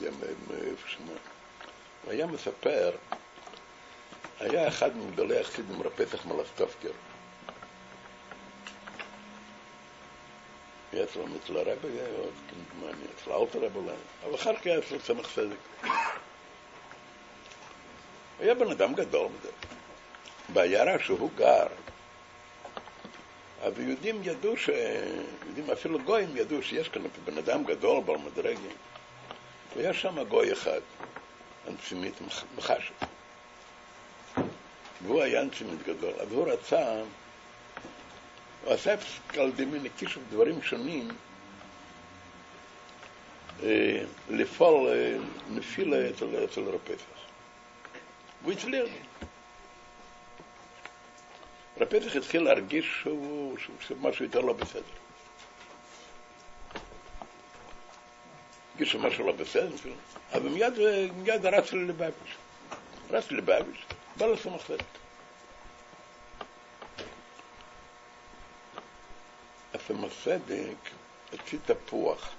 לא 0.00 0.10
מ- 0.10 0.52
מאיפה 0.52 0.88
שמע. 0.88 1.12
הוא 2.04 2.12
היה 2.12 2.26
מספר, 2.26 2.90
היה 4.40 4.68
אחד 4.68 4.96
מגדולי 4.96 5.38
החסידים, 5.40 5.82
רב 5.82 5.92
פסח 5.96 6.26
מלסטובקר. 6.26 6.90
אצלו 11.02 11.24
אצל 11.44 11.56
הרבי, 11.56 11.88
היה 11.88 12.08
עוד 12.18 12.32
כמדומני, 12.50 13.04
אצל 13.16 13.32
האלטר 13.32 13.58
רבי 13.58 13.78
אולי, 13.78 13.92
אבל 14.24 14.34
אחר 14.34 14.56
כך 14.56 14.66
היה 14.66 14.78
אצל 14.78 14.98
סמך 14.98 15.28
צדק. 15.34 15.90
היה 18.40 18.54
בן 18.54 18.70
אדם 18.70 18.94
גדול 18.94 19.28
מדי. 19.28 19.48
בעיירה 20.48 20.98
שהוא 20.98 21.30
גר, 21.36 21.66
אז 23.62 23.72
יהודים 23.78 24.20
ידעו 24.24 24.56
ש... 24.56 24.68
יהודים, 24.68 25.70
אפילו 25.70 25.98
גויים 25.98 26.36
ידעו 26.36 26.62
שיש 26.62 26.88
כאן 26.88 27.02
בן 27.24 27.38
אדם 27.38 27.64
גדול, 27.64 28.02
בעל 28.02 28.16
מדרגים. 28.16 28.70
והיה 29.76 29.94
שם 29.94 30.22
גוי 30.28 30.52
אחד, 30.52 30.80
אנטישמית 31.68 32.20
מח- 32.20 32.44
מחשב. 32.56 32.94
והוא 35.02 35.22
היה 35.22 35.40
אנטישמית 35.40 35.82
גדול, 35.82 36.12
אז 36.20 36.32
הוא 36.32 36.48
רצה, 36.52 37.02
עשה 38.66 38.94
על 39.38 39.48
ידי 39.48 39.64
מיני 39.64 39.88
קישור 39.88 40.22
דברים 40.30 40.62
שונים, 40.62 41.08
אה, 43.62 44.02
לפעול 44.30 44.88
אה, 44.88 45.16
נפילה 45.50 46.10
אצל 46.10 46.26
פסח. 46.84 47.24
והוא 48.42 48.52
הצליח. 48.52 48.88
רב 51.80 51.84
פסח 51.84 52.16
התחיל 52.16 52.42
להרגיש 52.42 53.06
שמשהו 53.80 54.24
יותר 54.24 54.40
לא 54.40 54.52
בסדר. 54.52 54.82
הרגיש 58.72 58.92
שמשהו 58.92 59.26
לא 59.26 59.32
בסדר. 59.32 59.92
אבל 60.32 60.48
מיד, 60.48 61.46
רץ 61.46 61.72
ללבביץ'. 61.72 62.36
רץ 63.10 63.30
ללבביץ', 63.30 63.80
בא 64.16 64.26
לסמך 64.26 64.72
הסמך 69.84 70.12
צדק 70.24 70.90
הוציא 71.32 71.58
תפוח. 71.66 72.30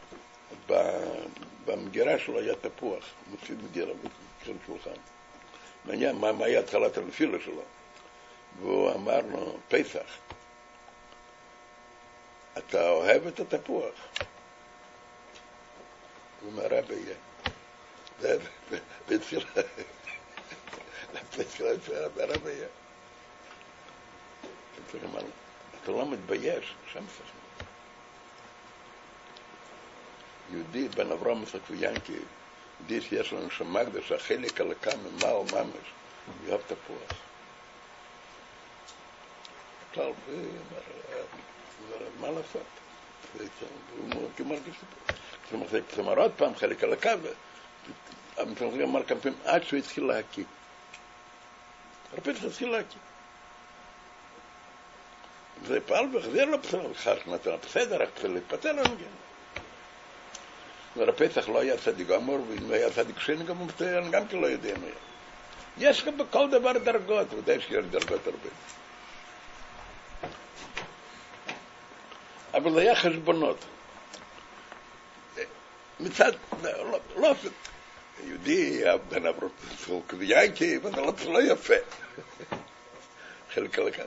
במגירה 1.65 2.19
שלו 2.19 2.39
היה 2.39 2.53
תפוח, 2.55 3.03
מוציא 3.29 3.55
מגירה 3.63 3.93
בתחילת 3.93 4.58
שולחן. 4.67 4.99
מעניין 5.86 6.15
מה, 6.15 6.31
מה 6.31 6.45
היה 6.45 6.60
התחלת 6.60 6.97
הנפילה 6.97 7.38
שלו. 7.45 7.62
והוא 8.60 8.91
אמר 8.91 9.19
לו, 9.31 9.58
פסח, 9.69 10.05
אתה 12.58 12.89
אוהב 12.89 13.27
את 13.27 13.39
התפוח? 13.39 13.93
הוא 16.41 16.51
אומר, 16.51 16.67
רבי, 16.71 16.93
יהיה. 16.93 17.15
זה- 18.19 18.38
והתחיל, 19.08 19.45
לו, 25.87 26.01
אתה 26.01 26.05
לא 26.05 26.11
מתבייש? 26.11 26.73
שם 26.93 27.03
סכנה. 27.07 27.45
יהודי 30.51 30.87
בן 30.87 31.11
אברהם 31.11 31.43
יצחק 31.43 31.59
ויאנקי, 31.69 32.13
יהודי 32.79 33.01
שיש 33.01 33.33
לנו 33.33 33.51
שם 33.51 33.73
מקדש, 33.73 34.11
החלק 34.11 34.61
הלקה 34.61 34.91
ממעל 34.95 35.35
ממש, 35.51 35.87
אוהב 36.47 36.61
תפוח. 36.67 37.15
כלל, 39.93 40.03
הוא 40.03 40.13
אומר, 41.81 42.07
מה 42.19 42.27
לעשות? 42.29 42.61
הוא 44.39 44.47
מרגיש. 44.47 44.75
כלומר, 45.49 45.67
זה 45.67 45.79
כלומר 45.95 46.19
עוד 46.19 46.31
פעם 46.37 46.55
חלק 46.55 46.83
הלקה, 46.83 47.13
והמתנגד 48.37 48.81
אמר 48.81 49.03
כמה 49.03 49.19
פעמים, 49.19 49.39
עד 49.45 49.63
שהוא 49.63 49.79
התחיל 49.79 50.03
להקיא. 50.03 50.43
פעמים 52.23 52.37
התחיל 52.47 52.69
להקיא. 52.69 52.99
זה 55.67 55.80
פעל 55.82 56.15
והחזיר 56.15 56.45
לו 56.45 56.58
אחר 56.91 57.17
נתן 57.28 57.51
בסדר, 57.65 58.01
רק 58.01 58.10
צריך 58.15 58.34
להתפטר 58.34 58.71
לנו 58.71 58.84
גם. 58.84 59.15
והרב 60.95 61.13
פסח 61.15 61.49
לא 61.49 61.60
היה 61.60 61.78
צדיק 61.78 62.08
גמור, 62.08 62.39
ואם 62.49 62.71
היה 62.71 62.89
צדיק 62.91 63.19
שני 63.19 63.43
גמור, 63.43 63.67
אני 63.82 64.10
גם 64.10 64.28
כן 64.28 64.38
לא 64.38 64.47
יודע 64.47 64.75
מה 64.75 64.86
היה. 64.86 64.95
יש 65.78 66.04
גם 66.04 66.17
בכל 66.17 66.49
דבר 66.49 66.78
דרגות, 66.78 67.34
ודאי 67.34 67.62
שיש 67.62 67.86
דרגות 67.91 68.28
הרבה. 68.28 68.49
אבל 72.54 72.73
זה 72.73 72.82
היה 72.82 72.95
חשבונות. 72.95 73.58
מצד, 75.99 76.32
לא, 76.63 76.99
לא, 77.15 77.34
יהודי, 78.23 78.84
בן 79.10 79.25
אברהם, 79.25 79.51
קביינקי, 80.08 80.78
וזה 80.78 81.01
לא, 81.01 81.12
זה 81.17 81.30
לא 81.30 81.41
יפה. 81.41 81.73
חלק 83.54 83.80
הלכה. 83.80 84.04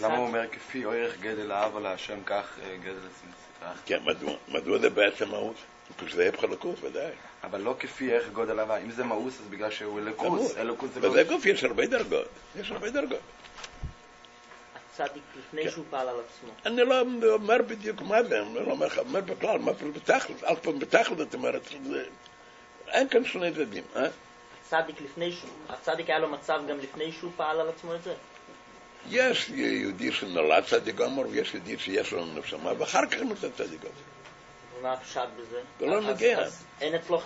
למה 0.00 0.16
הוא 0.16 0.26
אומר 0.26 0.48
כפי 0.52 0.84
ערך 0.84 1.20
גדל 1.20 1.52
האב 1.52 1.76
על 1.76 1.86
השם 1.86 2.18
כך 2.26 2.58
אה, 2.62 2.76
גדל 2.76 2.98
עצמך? 2.98 3.78
כן, 3.86 3.98
מדוע? 4.04 4.32
מדוע 4.48 4.78
זה 4.78 4.90
בעצם 4.90 5.28
מהות? 5.28 5.56
כשזה 5.98 6.28
הפך 6.28 6.44
לקות, 6.44 6.84
ודאי. 6.84 7.10
אבל 7.44 7.60
לא 7.60 7.74
כפי 7.78 8.12
ערך 8.12 8.28
גודל 8.32 8.58
האב, 8.58 8.70
אם 8.70 8.90
זה 8.90 9.04
מאוס 9.04 9.40
אז 9.40 9.46
בגלל 9.46 9.70
שהוא 9.70 9.98
אלוקוס. 9.98 10.56
אלוקוס 10.56 10.90
זה 10.94 11.00
לא... 11.00 11.22
גוף 11.22 11.46
יש 11.46 11.64
הרבה 11.64 11.86
דרגות, 11.86 12.28
יש 12.60 12.70
הרבה 12.70 12.90
דרגות. 12.90 13.20
הצדיק 15.00 15.22
לפני 15.38 15.64
כן. 15.64 15.70
שהוא 15.70 15.84
פעל 15.90 16.08
על 16.08 16.16
עצמו. 16.20 16.50
אני 16.66 16.84
לא 16.84 17.00
אומר 17.32 17.58
בדיוק 17.66 18.02
מה 18.02 18.22
זה, 18.22 18.42
אני 18.42 18.54
לא 18.54 18.70
אומר 18.70 18.86
לך, 18.86 18.98
אומר 18.98 19.20
בכלל, 19.20 19.58
מה 19.58 19.70
אפילו 19.70 19.92
בתכלת, 19.92 20.44
אף 20.44 20.60
פעם 20.60 20.78
בתכלת, 20.78 21.18
זאת 21.18 21.34
אומרת, 21.34 21.68
אין 22.88 23.08
כאן 23.08 23.24
שני 23.24 23.52
צדדים, 23.52 23.84
אה? 23.96 24.06
הצדיק 24.62 25.00
לפני 25.00 25.32
שהוא, 25.32 25.50
הצדיק 25.68 26.10
היה 26.10 26.18
לו 26.18 26.28
מצב 26.28 26.60
גם 26.68 26.78
לפני 26.78 27.12
שהוא 27.12 27.32
פעל 27.36 27.60
על 27.60 27.68
עצמו 27.68 27.94
את 27.94 28.02
זה? 28.02 28.14
יש 29.10 29.48
יהודי 29.48 30.12
שנולד 30.12 30.64
צדיק 30.64 30.94
גמור, 30.94 31.24
ויש 31.30 31.54
יהודי 31.54 31.78
שיש 31.78 32.12
לו 32.12 32.26
נפשמה, 32.26 32.72
ואחר 32.78 33.06
כך 33.06 33.20
נוצר 33.20 33.50
צדיק 33.50 33.80
גמור. 33.80 33.92
ומה 34.78 34.92
הפשט 34.92 35.28
בזה? 35.36 35.60
זה 35.80 35.86
לא 35.86 36.00
נוגע. 36.00 36.44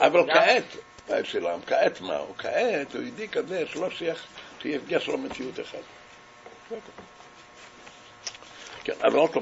אבל? 0.00 0.34
כעת, 0.34 0.64
השאלה, 1.08 1.56
כעת 1.66 2.00
מה 2.00 2.16
הוא? 2.16 2.36
כעת 2.38 2.94
הוא 2.94 3.02
יהודי 3.02 3.28
כזה 3.28 3.64
שלא 3.66 3.90
שייך, 3.90 4.26
שיש 4.62 5.06
לו 5.08 5.18
מציאות 5.18 5.60
אחת. 5.60 5.78
כן, 8.84 8.92
אבל 9.00 9.20
על 9.20 9.28
כל 9.28 9.40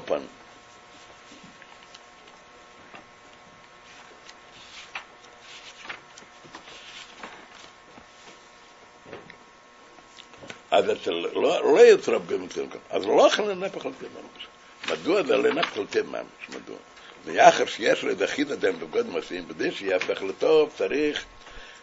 אז 10.71 10.91
אצל, 10.91 11.11
לא, 11.11 11.73
לא 11.73 11.79
יוצר 11.79 12.19
פגם 12.19 12.45
אצל 12.45 12.67
כל 12.67 12.77
אז 12.89 13.05
לא 13.05 13.27
יכול 13.27 13.45
לנפח 13.51 13.85
על 13.85 13.91
ממש. 14.01 14.47
מדוע 14.91 15.23
זה 15.23 15.37
לנפח 15.37 15.77
על 15.77 15.85
ממש? 16.03 16.49
מדוע? 16.49 16.77
ויחר 17.25 17.65
שיש 17.65 18.03
לו 18.03 18.09
איזה 18.09 18.27
חיד 18.27 18.51
אדם 18.51 18.79
בגוד 18.79 19.07
מעשים, 19.07 19.47
כדי 19.47 19.71
שיהפך 19.71 20.21
לטוב, 20.21 20.73
צריך 20.77 21.25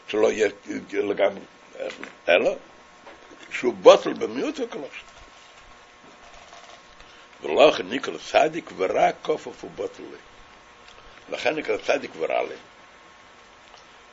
שלא 0.09 0.33
יהיה 0.33 0.49
לגמרי, 0.93 1.41
אלא 2.29 2.55
שהוא 3.51 3.75
בוטל 3.75 4.13
במיעוט 4.13 4.61
וקלוש. 4.61 5.03
ולא 7.43 7.73
נקרא 7.85 8.19
צדיק 8.31 8.71
ורע 8.77 9.13
כופף 9.23 9.65
ובוטל 9.65 10.03
לי. 10.03 10.17
לכן 11.37 11.55
נקרא 11.55 11.77
צדיק 11.77 12.11
ורע 12.19 12.43
לי. 12.43 12.55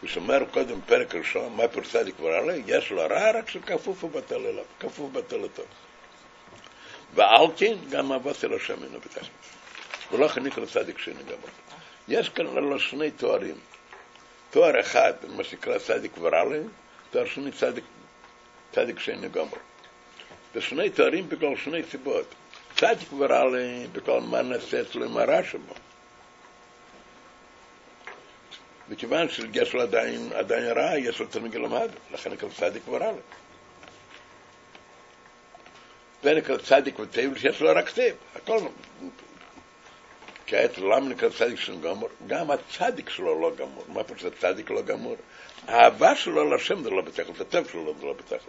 ושומר 0.05 0.45
קודם 0.51 0.81
פרק 0.85 1.15
ראשון, 1.15 1.55
מה 1.55 1.67
פירוש 1.67 1.89
צדיק 1.89 2.15
ורע 2.19 2.41
לי? 2.41 2.61
יש 2.65 2.91
לו 2.91 3.01
רע 3.01 3.31
רק 3.31 3.49
שכפוף 3.49 4.03
ובטל 4.03 4.35
אליו, 4.35 4.63
כפוף 4.79 4.99
ובטל 4.99 5.37
לטוב. 5.37 5.65
ועל 7.13 7.47
כן 7.57 7.75
גם 7.89 8.11
אבוס 8.11 8.43
אל 8.43 8.53
השם 8.53 8.83
אינו 8.83 8.99
בתכלס. 8.99 9.27
ולא 10.11 10.29
נקרא 10.41 10.65
צדיק 10.65 10.97
שני 10.97 11.23
גמור. 11.23 11.49
יש 12.07 12.29
כאן 12.29 12.45
לו 12.45 12.79
שני 12.79 13.11
תוארים. 13.11 13.55
תואר 14.51 14.79
אחד, 14.79 15.13
מה 15.27 15.43
שנקרא 15.43 15.77
צדיק 15.77 16.11
ורע 16.19 16.43
לי, 16.43 16.59
תואר 17.11 17.25
שני 17.25 17.51
צדיק, 17.51 17.83
צדיק 18.71 18.99
שני 18.99 19.29
גמור. 19.29 19.57
ושני 20.55 20.89
תוארים 20.89 21.29
בגלל 21.29 21.55
שני 21.55 21.83
סיבות. 21.91 22.25
צדיק 22.75 23.13
ורע 23.13 23.45
לי 23.45 23.87
בגלל 23.91 24.19
מה 24.19 24.41
נעשה 24.41 24.81
אצלו 24.81 25.05
עם 25.05 25.17
הרע 25.17 25.43
שבו. 25.43 25.73
מכיוון 28.89 29.29
שיש 29.29 29.73
לו 29.73 29.81
עדיין, 29.81 30.29
עדיין 30.33 30.77
רע, 30.77 30.97
יש 30.97 31.19
לו 31.19 31.27
תלמיד 31.27 31.55
למד, 31.55 31.89
לכן 32.11 32.31
נקרא 32.31 32.49
צדיק 32.49 32.87
ורע 32.87 33.11
לי. 33.11 33.17
ונקרא 36.23 36.57
צדיק 36.57 36.99
וטייבל 36.99 37.39
שיש 37.39 37.61
לו 37.61 37.69
רק 37.75 37.89
טייב, 37.89 38.15
הכל 38.35 38.59
כעת 40.47 40.77
למה 40.77 41.09
נקרא 41.09 41.29
צדיק 41.29 41.59
שלו 41.59 41.79
גמור? 41.79 42.09
גם 42.27 42.51
הצדיק 42.51 43.09
שלו 43.09 43.41
לא 43.41 43.55
גמור. 43.55 43.85
מה 43.87 44.03
פשוט 44.03 44.33
הצדיק 44.33 44.69
לא 44.69 44.81
גמור? 44.81 45.15
האהבה 45.67 46.15
שלו 46.15 46.51
להשם 46.51 46.83
זה 46.83 46.89
לא 46.89 47.01
בתכלס, 47.01 47.41
הטוב 47.41 47.69
שלו 47.69 47.95
זה 47.99 48.05
לא 48.05 48.13
בתכלס. 48.13 48.41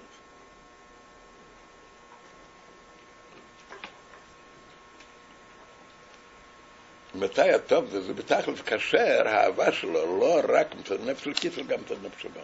מתי 7.16 7.50
הטוב 7.50 7.90
זה? 7.90 8.02
זה 8.02 8.12
בתכלס 8.12 8.60
כאשר 8.60 9.28
האהבה 9.28 9.72
שלו 9.72 10.18
לא 10.20 10.40
רק 10.48 10.74
מצד 10.74 11.04
נפש 11.04 11.26
אלוקית, 11.26 11.58
אלא 11.58 11.66
גם 11.66 11.80
מצד 11.80 11.94
נפש 12.04 12.24
הבא. 12.26 12.40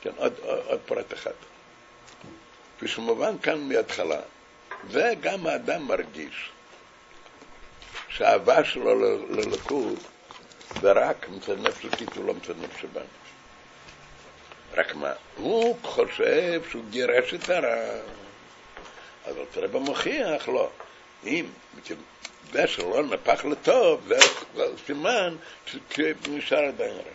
כן, 0.00 0.10
עוד, 0.16 0.32
עוד, 0.42 0.58
עוד 0.66 0.80
פרט 0.86 1.12
אחד. 1.12 1.30
כפי 2.76 2.88
שמובן 2.88 3.38
כאן 3.38 3.68
מההתחלה, 3.68 4.20
זה 4.90 5.12
גם 5.20 5.46
האדם 5.46 5.82
מרגיש 5.82 6.50
שהאהבה 8.08 8.64
שלו 8.64 9.18
לליכוד 9.30 9.98
זה 10.80 10.92
רק 10.92 11.28
מצד 11.28 11.58
נפש 11.58 11.84
אלוקית 11.84 12.16
ולא 12.16 12.34
מצד 12.34 12.54
נפש 12.62 12.84
הבא. 12.84 13.00
רק 14.74 14.94
מה, 14.94 15.12
הוא 15.36 15.76
חושב 15.82 16.62
שהוא 16.70 16.84
גירש 16.90 17.34
את 17.34 17.50
הרע. 17.50 18.00
אבל 19.24 19.44
תראה 19.52 19.68
במוכיח, 19.68 20.48
לא. 20.48 20.70
אם 21.26 21.46
זה 22.52 22.66
שלא 22.66 23.02
נפח 23.02 23.44
לטוב, 23.44 24.08
זה 24.08 24.62
סימן 24.86 25.36
שנשאר 25.90 26.64
עדיין 26.64 26.96
רע. 26.96 27.12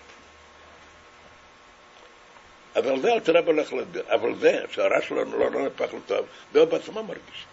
אבל 2.76 3.02
זה 3.02 3.14
אלתר 3.14 3.38
רב 3.38 3.48
הולך 3.48 3.74
להסביר. 3.74 4.04
אבל 4.16 4.36
זה, 4.40 4.62
שהרע 4.72 4.98
לא, 5.12 5.52
לא 5.52 5.66
נפח 5.66 5.94
לטוב, 5.94 6.26
זה 6.54 6.60
הוא 6.60 6.70
בעצמו 6.70 7.04
מרגיש. 7.04 7.46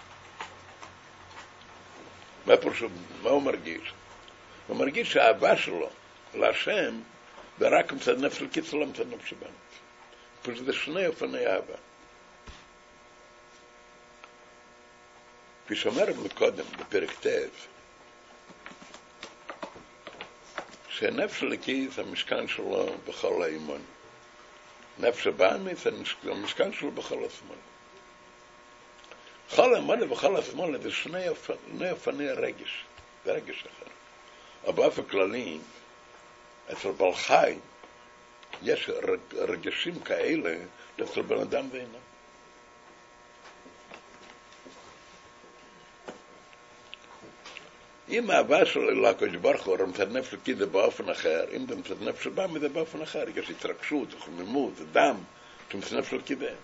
מה 2.46 2.56
פרשו, 2.56 2.88
מה 3.22 3.30
הוא 3.30 3.42
מרגיש? 3.42 3.92
הוא 4.66 4.76
מרגיש 4.76 5.12
שהאהבה 5.12 5.56
שלו 5.56 5.90
להשם 6.34 7.00
זה 7.58 7.68
רק 7.68 7.92
מצד 7.92 8.18
נפש 8.18 8.42
לקיצור, 8.42 8.80
לא 8.80 8.86
מצד 8.86 9.12
נפש 9.12 9.32
הבנת. 9.32 9.50
פשוט 10.42 10.66
זה 10.66 10.72
שני 10.72 11.06
אופני 11.06 11.46
אהבה. 11.46 11.74
כפי 15.70 15.78
שאומר 15.78 16.04
מקודם, 16.24 16.64
בפרק 16.78 17.26
ט', 17.26 17.26
שהנפש 20.88 21.42
הלקיס, 21.42 21.98
המשכן 21.98 22.48
שלו 22.48 22.86
בכל 23.08 23.42
האימון. 23.42 23.82
נפש 24.98 25.26
הבאמיס, 25.26 25.86
המשכן 26.24 26.72
שלו 26.72 26.90
בכל 26.90 27.24
השמאל. 27.24 27.58
בכל 29.48 29.74
המונה 29.76 30.04
ובכל 30.04 30.36
השמאל 30.36 30.82
זה 30.82 30.90
שני 30.90 31.28
אופני 31.90 32.28
הרגש, 32.28 32.84
זה 33.24 33.32
רגש 33.32 33.64
אחר. 33.64 33.90
אבל 34.64 34.72
באופן 34.72 35.02
כללי, 35.02 35.58
אצל 36.72 36.90
בעל 36.90 37.14
חי 37.14 37.56
יש 38.62 38.90
רגשים 39.32 40.00
כאלה 40.00 40.56
אצל 41.02 41.22
בן 41.22 41.40
אדם 41.40 41.68
ואינם. 41.72 42.09
אם 48.10 48.30
האהבה 48.30 48.66
שלו 48.66 48.90
לקדוש 48.90 49.36
ברוך 49.36 49.66
הוא 49.66 49.76
נפש 50.10 50.34
אלוקי 50.34 50.54
זה 50.54 50.66
באופן 50.66 51.08
אחר, 51.08 51.44
אם 51.56 51.66
זה 51.68 51.76
מצד 51.76 52.02
נפש 52.02 52.26
הבא 52.26 52.46
זה 52.60 52.68
באופן 52.68 53.02
אחר, 53.02 53.24
יש 53.36 53.50
התרגשות, 53.50 54.08
חמימות, 54.18 54.72
דם, 54.92 55.16
מצד 55.74 55.96
נפש 55.96 56.12
אלוקי 56.12 56.36
זה. 56.36 56.54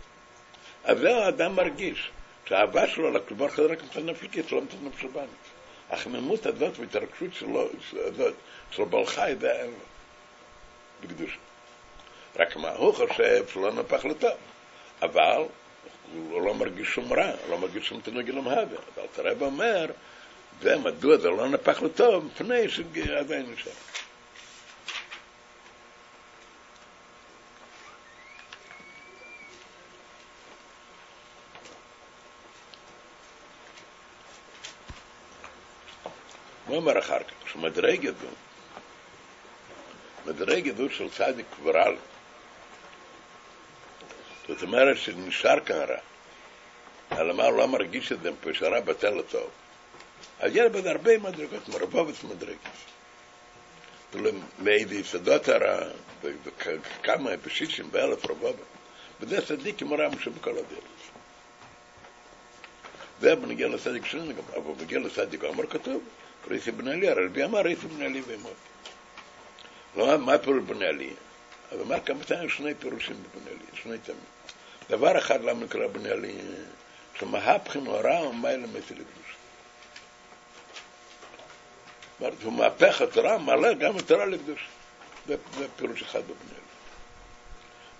אז 0.84 0.98
זה 0.98 1.16
האדם 1.16 1.56
מרגיש, 1.56 2.10
שהאהבה 2.44 2.88
שלו 2.88 3.10
לקדוש 3.10 3.38
ברוך 3.38 3.58
הוא 3.58 3.72
רק 3.72 3.78
נפש 3.84 3.96
אלוקי, 3.96 4.42
זה 4.42 4.56
לא 4.56 4.62
מצד 4.62 4.76
נפש 4.82 5.04
הבא. 5.04 5.22
החמימות 5.90 6.46
הזאת 6.46 6.78
וההתרגשות 6.78 7.34
שלו, 7.34 7.68
הזאת, 7.92 8.34
של 8.70 8.84
בעל 8.84 9.06
חי, 9.06 9.34
זה 9.40 9.52
אין 9.52 9.66
לו, 9.66 9.76
בקדושה. 11.00 11.36
רק 12.36 12.56
מה, 12.56 12.70
הוא 12.70 12.94
חושב 12.94 13.48
שלא 13.52 13.72
נפח 13.72 14.04
לטוב, 14.04 14.30
אבל 15.02 15.42
הוא 16.14 16.42
לא 16.42 16.54
מרגיש 16.54 16.88
שום 16.88 17.12
רע, 17.12 17.30
לא 17.50 17.58
מרגיש 17.58 17.88
שום 17.88 18.00
תנוג 18.00 18.28
אלום 18.28 18.48
הווה. 18.48 18.62
אבל 18.94 19.06
תראה 19.14 19.34
ואומר, 20.60 20.86
ומדוע 20.86 21.16
זה 21.16 21.28
לא 21.28 21.48
נפח 21.48 21.82
לטוב? 21.82 22.24
מפני 22.24 22.68
שעדיין 22.68 23.52
נשאר. 23.52 23.72
מה 36.68 36.76
אומר 36.76 36.98
אחר 36.98 37.18
כך? 37.18 37.50
שמדרג 37.52 38.04
ידו, 38.04 38.26
מדרג 40.26 40.66
ידו 40.66 40.90
של 40.90 41.10
צדיק 41.10 41.46
ורל. 41.62 41.96
זאת 44.48 44.62
אומרת 44.62 44.96
שנשאר 44.96 45.60
כאן 45.60 45.76
רע. 45.76 45.98
אלא 47.12 47.34
מה, 47.34 47.44
הוא 47.44 47.58
לא 47.58 47.68
מרגיש 47.68 48.12
את 48.12 48.22
זה, 48.22 48.30
שהרע 48.52 48.80
בטל 48.80 49.10
לטוב. 49.10 49.50
אז 50.40 50.56
יש 50.56 50.72
בזה 50.72 50.90
הרבה 50.90 51.18
מדרגות, 51.18 51.68
מרבובת 51.68 52.24
מדרגות. 52.24 52.58
מאיזה 54.58 54.94
יסודות 54.94 55.48
הרע, 55.48 55.88
וכמה 56.22 57.36
בשישים 57.36 57.90
באלף 57.90 58.30
רבובת. 58.30 58.64
וזה 59.20 59.46
צדיק 59.46 59.82
עם 59.82 59.92
הרע 59.92 60.08
שבכל 60.20 60.50
הדרך. 60.50 60.96
זה 63.20 63.34
בנגיע 63.36 63.68
לצדיק 63.68 64.14
גם, 64.14 64.44
אבל 64.56 64.74
בנגיע 64.78 64.98
לצדיק 64.98 65.44
אמר 65.44 65.66
כתוב, 65.66 66.02
ריסי 66.48 66.70
בן 66.70 66.88
עלי, 66.88 67.08
הרבי 67.08 67.44
אמר 67.44 67.60
ריסי 67.60 67.86
בן 67.86 68.02
עלי 68.02 68.22
ואמר. 68.26 68.50
לא, 69.96 70.18
מה 70.18 70.38
פירוש 70.38 70.62
בן 70.66 70.82
עלי? 70.82 71.10
אז 71.72 71.80
אמר 71.80 72.00
כמה 72.00 72.24
פעמים 72.24 72.48
שני 72.48 72.74
פירושים 72.74 73.16
בבן 73.16 73.46
עלי, 73.46 73.82
שני 73.82 73.98
תמים. 73.98 74.18
דבר 74.90 75.18
אחד 75.18 75.44
למה 75.44 75.64
נקרא 75.64 75.86
בן 75.86 76.06
עלי, 76.06 76.34
שמהפכים 77.18 77.88
הרע 77.88 78.28
ומיילה 78.28 78.66
מתי 78.66 78.94
לקדוש. 78.94 79.35
אומרת, 82.20 82.42
הוא 82.42 82.52
מהפך 82.52 83.00
התורה, 83.00 83.38
מעלה 83.38 83.74
גם 83.74 83.96
התורה 83.96 84.26
לקדוש. 84.26 84.68
זה, 85.26 85.36
זה 85.58 85.66
פירוש 85.76 86.02
אחד 86.02 86.20
בבני 86.22 86.54
אל. 86.56 86.66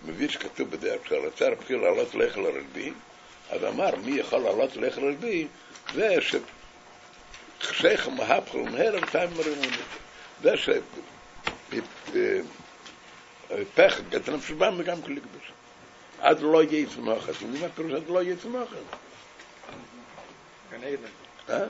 מביא 0.04 0.28
שכתוב 0.28 0.70
בדרך 0.70 1.08
כלל, 1.08 1.18
רצה 1.18 1.48
רב 1.48 1.64
חיל 1.66 1.76
לעלות 1.76 2.14
לך 2.14 2.36
לרלבי, 2.36 2.92
אז 3.50 3.64
אמר, 3.64 3.96
מי 3.96 4.12
יכול 4.12 4.38
לעלות 4.38 4.76
לך 4.76 4.98
לרלבי? 4.98 5.46
זה 5.94 6.16
ששייך 7.60 8.08
מהפך 8.08 8.54
ומהר 8.54 8.94
ותיים 9.02 9.30
מרימון. 9.36 9.72
זה 10.42 10.54
שהפך 13.48 14.00
את 14.16 14.28
הנפש 14.28 14.50
בם 14.50 14.74
וגם 14.78 15.02
כל 15.02 15.12
לקדוש. 15.12 15.52
עד 16.20 16.40
לא 16.40 16.62
יהיה 16.62 16.80
יצמחת. 16.80 17.42
מה 17.60 17.68
פירוש 17.68 17.92
עד 17.92 18.08
לא 18.08 18.22
יהיה 18.22 18.32
יצמחת? 18.32 18.76
גן 20.70 20.80
עדן. 20.84 21.68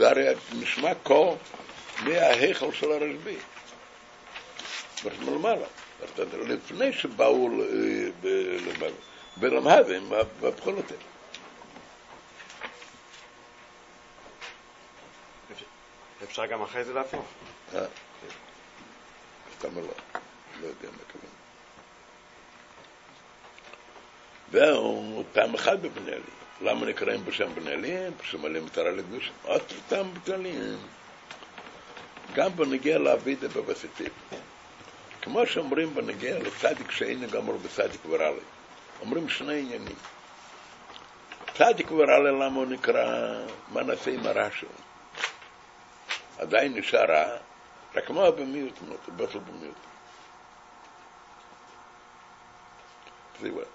אה? 0.00 0.14
גן 0.14 0.20
עדן? 0.20 0.22
זה 0.22 0.30
הרי 0.30 0.34
נשמע 0.52 0.92
כה 1.04 1.14
מההיכל 2.04 2.72
של 2.72 2.92
הרשב"י. 2.92 3.36
מלמעלה. 5.20 5.66
לפני 6.18 6.92
שבאו 6.92 7.50
ולמדהם 9.40 10.12
והפכו 10.40 10.72
לתל. 10.72 10.94
אפשר 16.22 16.46
גם 16.46 16.62
אחרי 16.62 16.84
זה 16.84 16.92
להפוך? 16.92 17.24
אה? 17.74 17.84
סתם 19.58 19.76
לא. 19.76 19.82
לא 20.60 20.66
יודע 20.66 20.88
מה 20.90 21.04
כוון. 21.12 21.30
והוא 24.50 25.24
פעם 25.32 25.54
אחת 25.54 25.78
בבני 25.78 26.12
עלי. 26.12 26.45
למה 26.60 26.86
נקראים 26.86 27.24
בשם 27.24 27.50
עלי? 27.66 27.96
שמלאים 28.22 28.64
מטרה 28.64 28.90
לקדוש. 28.90 29.30
עוד 29.42 29.62
טעם 29.88 30.14
בכללי. 30.14 30.52
גם 32.34 32.56
בנגיע 32.56 32.98
לאבידה 32.98 33.48
בבסיטיב. 33.48 34.08
כמו 35.22 35.46
שאומרים 35.46 35.94
בנגיע 35.94 36.38
לצדיק 36.38 36.90
שאין 36.90 37.26
גמור 37.26 37.56
בצדיק 37.56 38.00
ורלי. 38.08 38.40
אומרים 39.00 39.28
שני 39.28 39.60
עניינים. 39.60 39.96
צדיק 41.54 41.90
ורלי 41.90 42.30
למה 42.30 42.56
הוא 42.56 42.66
נקרא 42.66 43.04
מה 43.72 43.82
נעשה 43.82 44.10
עם 44.10 44.26
הרע 44.26 44.48
שלו? 44.50 44.68
עדיין 46.38 46.74
נשאר 46.74 47.04
רע, 47.04 47.36
רק 47.94 48.10
מה 48.10 48.30
במיעוט, 48.30 48.78
בכלל 49.16 49.40
במיעוט. 49.40 49.76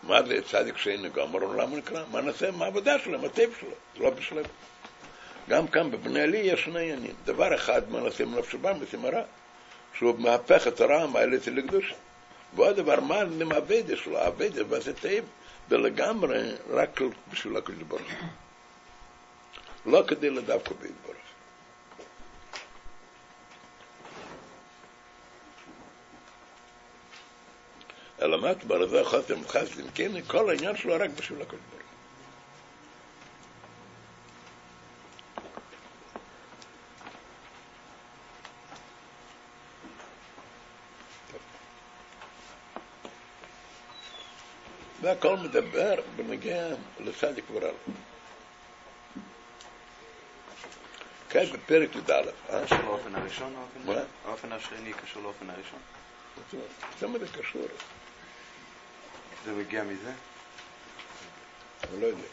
מה 0.03 0.23
זה 0.23 0.41
צדיק 0.41 0.77
שאין 0.77 1.07
גמור? 1.07 1.41
למה 1.41 1.77
נקרא? 1.77 2.03
מה 2.11 2.21
נעשה? 2.21 2.51
מה 2.51 2.65
העבודה 2.65 2.99
שלו? 2.99 3.19
מה 3.19 3.25
הטבע 3.25 3.55
שלו? 3.59 3.69
זה 3.97 4.03
לא 4.03 4.09
בשלב. 4.09 4.45
גם 5.49 5.67
כאן 5.67 5.91
בבני 5.91 6.21
עלי 6.21 6.37
יש 6.37 6.63
שני 6.63 6.79
עניינים. 6.79 7.13
דבר 7.25 7.55
אחד, 7.55 7.81
מה 7.89 7.99
נעשה 7.99 8.23
עם 8.23 8.35
נפש 8.35 8.55
הבא? 8.55 8.73
נעשה 8.73 8.97
הרע. 9.03 9.23
שהוא 9.93 10.19
מהפך 10.19 10.67
את 10.67 10.81
הרע 10.81 11.01
המעלת 11.01 11.47
לקדושה. 11.47 11.95
ועוד 12.55 12.75
דבר, 12.75 12.99
מה 12.99 13.21
עם 13.21 13.51
האבדה 13.51 13.97
שלו? 13.97 14.17
האבדה 14.17 14.61
ועשה 14.69 14.93
טייב, 14.93 15.25
ולגמרי 15.69 16.51
רק 16.69 17.01
בשביל 17.31 17.57
הקדוש 17.57 17.83
ברוך 17.87 18.01
הוא. 18.01 18.29
לא 19.85 20.03
כדי 20.07 20.29
לדווקא 20.29 20.73
בהתברך. 20.73 21.30
אלא 28.21 28.41
מה 28.41 28.55
כבר 28.55 28.87
זה 28.87 29.03
חותם 29.05 29.47
חסדים, 29.47 29.85
כן, 29.95 30.11
כל 30.27 30.49
העניין 30.49 30.77
שלו 30.77 30.95
רק 30.99 31.09
בשביל 31.09 31.41
הקדוש 31.41 31.59
ברוך. 31.71 31.81
והכל 45.01 45.37
מדבר 45.37 45.95
בנגיע 46.15 46.67
לצדיק 46.99 47.45
ורל. 47.51 47.73
כעת 51.29 51.49
בפרק 51.51 51.95
י"א, 51.95 52.11
אה? 52.49 52.61
לאופן 52.85 53.15
הראשון? 53.15 53.55
האופן- 53.55 53.91
מה? 53.93 54.01
האופן 54.25 54.51
השני 54.51 54.93
קשור 54.93 55.23
לאופן 55.23 55.49
הראשון? 55.49 55.79
למה 57.01 57.19
זה 57.19 57.25
קשור? 57.27 57.61
זה 59.45 59.51
מגיע 59.51 59.83
מזה? 59.83 60.11
אני 61.83 62.01
לא 62.01 62.07
יודע. 62.07 62.27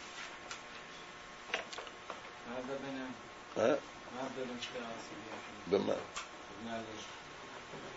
מה 2.48 2.56
ההבדל 2.56 2.74
ביניהם? 2.86 3.12
אה? 3.58 3.74
מה 4.14 4.20
ההבדל 4.22 4.44
בין 4.44 4.56
שתי 4.60 4.78
הסוגיות? 4.78 5.82
במה? 5.84 5.94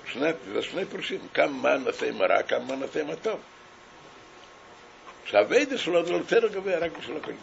שני, 0.05 0.30
זה 0.53 0.62
שני 0.62 0.86
פירושים, 0.86 1.28
כמה 1.34 1.47
מה 1.47 1.78
נעשה 1.78 2.09
עם 2.09 2.22
הרע, 2.22 2.43
כמה 2.43 2.66
מה 2.66 2.76
נעשה 2.76 3.01
עם 3.01 3.09
הטוב. 3.09 3.39
שהאביידה 5.26 5.78
שלו 5.78 6.05
זה 6.05 6.14
יותר 6.14 6.47
גבוה 6.47 6.78
רק 6.78 6.91
בשביל 6.99 7.18
הוא. 7.26 7.34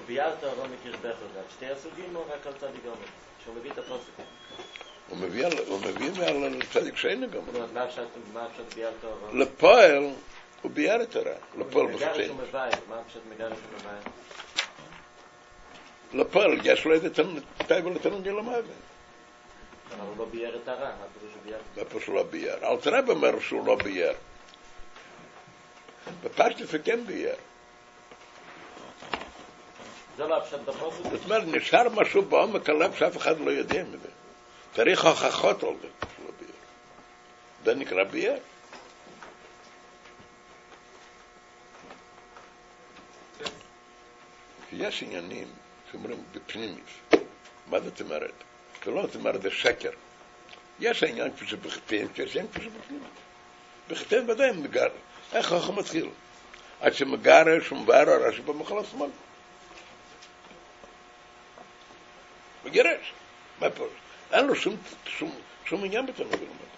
וביארת 0.00 0.44
אהרון 0.44 0.70
מקרבך 0.72 1.16
זה 1.32 1.38
על 1.38 1.44
שתי 1.56 1.66
הסוגים 1.66 2.16
או 2.16 2.24
רק 2.28 2.46
על 2.46 2.52
צדיק 2.52 2.82
גומר? 2.84 2.96
שהוא 3.44 3.54
מביא 3.54 3.70
את 3.72 3.78
הפוסק. 3.78 4.12
הוא 5.10 5.18
מביא, 5.18 5.46
על- 5.46 5.58
הוא 5.66 5.80
מביא 5.80 6.10
מעל 6.18 6.62
צדיק 6.72 6.96
שאין 6.96 7.20
לגמרי. 7.20 7.60
מה 7.60 7.66
מה 7.74 7.86
אפשר 7.86 8.04
ביארת 8.74 8.94
אהרון? 9.04 9.38
לפועל 9.40 10.10
הוא 10.62 10.70
ביאר 10.70 11.02
את 11.02 11.16
הרע, 11.16 11.32
לפועל. 11.58 11.86
הוא 11.86 12.36
מבאר, 12.36 12.68
מה 12.88 12.96
פשוט 13.08 13.22
מגרש 13.34 13.52
הוא 13.52 13.78
מבאר? 13.80 13.98
לפועל 16.12 16.58
יש 16.64 16.84
לו 16.84 16.96
את 16.96 17.02
הטייבל 17.60 17.90
לתנגל 17.90 18.38
המוות. 18.38 18.64
אבל 19.98 20.06
הוא 20.06 20.14
לא 20.18 20.24
ביאר 20.30 20.56
את 20.62 20.68
הרע, 20.68 20.86
מה 20.88 21.04
פירוש 21.18 21.34
הוא 21.34 21.42
ביאר? 21.44 21.58
זה 21.74 21.84
פה 21.84 22.00
שהוא 22.00 22.14
לא 22.14 22.22
ביאר. 22.22 22.72
אלתרעב 22.72 23.10
אומר 23.10 23.40
שהוא 23.40 23.66
לא 23.66 23.76
ביאר. 23.76 24.12
בפשטוס 26.24 26.72
הוא 26.74 26.80
כן 26.84 27.04
ביאר. 27.06 27.34
זה 30.16 30.26
לא 30.26 30.36
הפשט 30.36 30.58
בפוסק? 30.64 31.02
זאת 31.02 31.24
אומרת, 31.24 31.42
נשאר 31.46 31.88
משהו 31.88 32.22
בעומק 32.22 32.68
הלב 32.68 32.94
שאף 32.94 33.16
אחד 33.16 33.40
לא 33.40 33.50
יודע 33.50 33.82
מזה. 33.84 34.08
צריך 34.74 35.04
הוכחות 35.04 35.62
על 35.62 35.74
ביאר. 35.74 35.90
זה 37.64 37.74
נקרא 37.74 38.04
ביאר. 38.04 38.36
יש 44.72 45.02
עניינים 45.02 45.48
שאומרים 45.90 46.24
בפנימית. 46.32 46.84
מה 47.66 47.80
זאת 47.80 48.00
אומרת? 48.00 48.32
זה 48.84 48.90
לא 48.90 49.06
זאת 49.06 49.14
אומרת, 49.14 49.42
זה 49.42 49.50
שקר. 49.50 49.90
יש 50.80 51.02
העניין 51.02 51.32
כפי 51.36 51.46
שבחטאים, 51.46 52.08
יש 52.16 52.36
עניין 52.36 52.52
כפי 52.52 52.64
שבפנימית. 52.64 53.12
בחטאים 53.88 54.28
ודאי 54.28 54.52
מגר. 54.52 54.88
איך 55.32 55.52
החוכם 55.52 55.78
מתחיל? 55.78 56.08
עד 56.80 56.94
שמגרש 56.94 57.72
ומבאר 57.72 58.10
הרש"י 58.10 58.42
במחל 58.42 58.78
השמאל. 58.78 59.10
מגרש. 62.64 63.12
מה 63.60 63.70
פה? 63.70 63.86
אין 64.32 64.46
לו 64.46 64.56
שום, 64.56 64.76
שום, 65.06 65.34
שום 65.64 65.84
עניין 65.84 66.06
בתלמוד 66.06 66.40
לומד. 66.40 66.70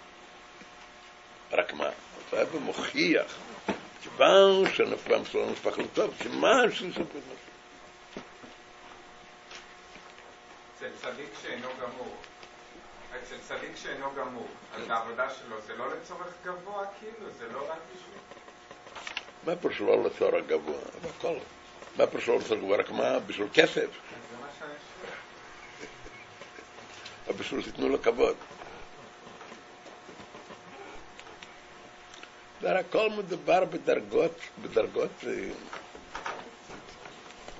רק 1.51 1.73
מה? 1.73 1.89
הרב 2.31 2.55
מוכיח, 2.57 3.37
כיוון 4.01 4.73
שנפלם 4.73 5.25
שלו 5.25 5.49
נשפך 5.49 5.77
לטוב, 5.77 6.13
שמשהו 6.23 6.93
שפט 6.93 7.15
אצל 10.83 10.89
צדיק 11.01 11.29
שאינו 11.41 11.67
גמור. 11.81 12.15
אצל 13.19 13.35
צדיק 13.47 13.75
שאינו 13.75 14.07
גמור, 14.17 14.47
אז 14.75 14.89
העבודה 14.89 15.29
שלו 15.29 15.61
זה 15.61 15.75
לא 15.75 15.85
לצורך 15.95 16.27
גבוה 16.45 16.85
כאילו? 16.99 17.31
זה 17.37 17.47
לא 17.53 17.71
רק 17.71 17.79
בשביל... 17.95 18.19
מה 19.45 19.55
פה 19.55 19.69
שלא 19.71 20.03
לצור 20.03 20.35
הגבוה? 20.35 20.75
אבל 21.01 21.09
הכל. 21.17 21.35
מה 21.97 22.07
פה 22.07 22.21
שלא 22.21 22.37
לצור 22.37 22.57
גבוה? 22.57 22.77
רק 22.77 22.91
מה? 22.91 23.19
בשביל 23.19 23.47
כסף? 23.53 23.75
זה 23.75 24.37
מה 24.41 24.47
שאני 24.59 24.73
בשביל 27.31 27.61
שתיתנו 27.61 27.89
לו 27.89 28.01
כבוד? 28.01 28.35
זה 32.61 32.79
הכל 32.79 33.09
מדובר 33.09 33.65
בדרגות, 33.65 34.39
בדרגות, 34.61 35.09
אה, 35.27 35.49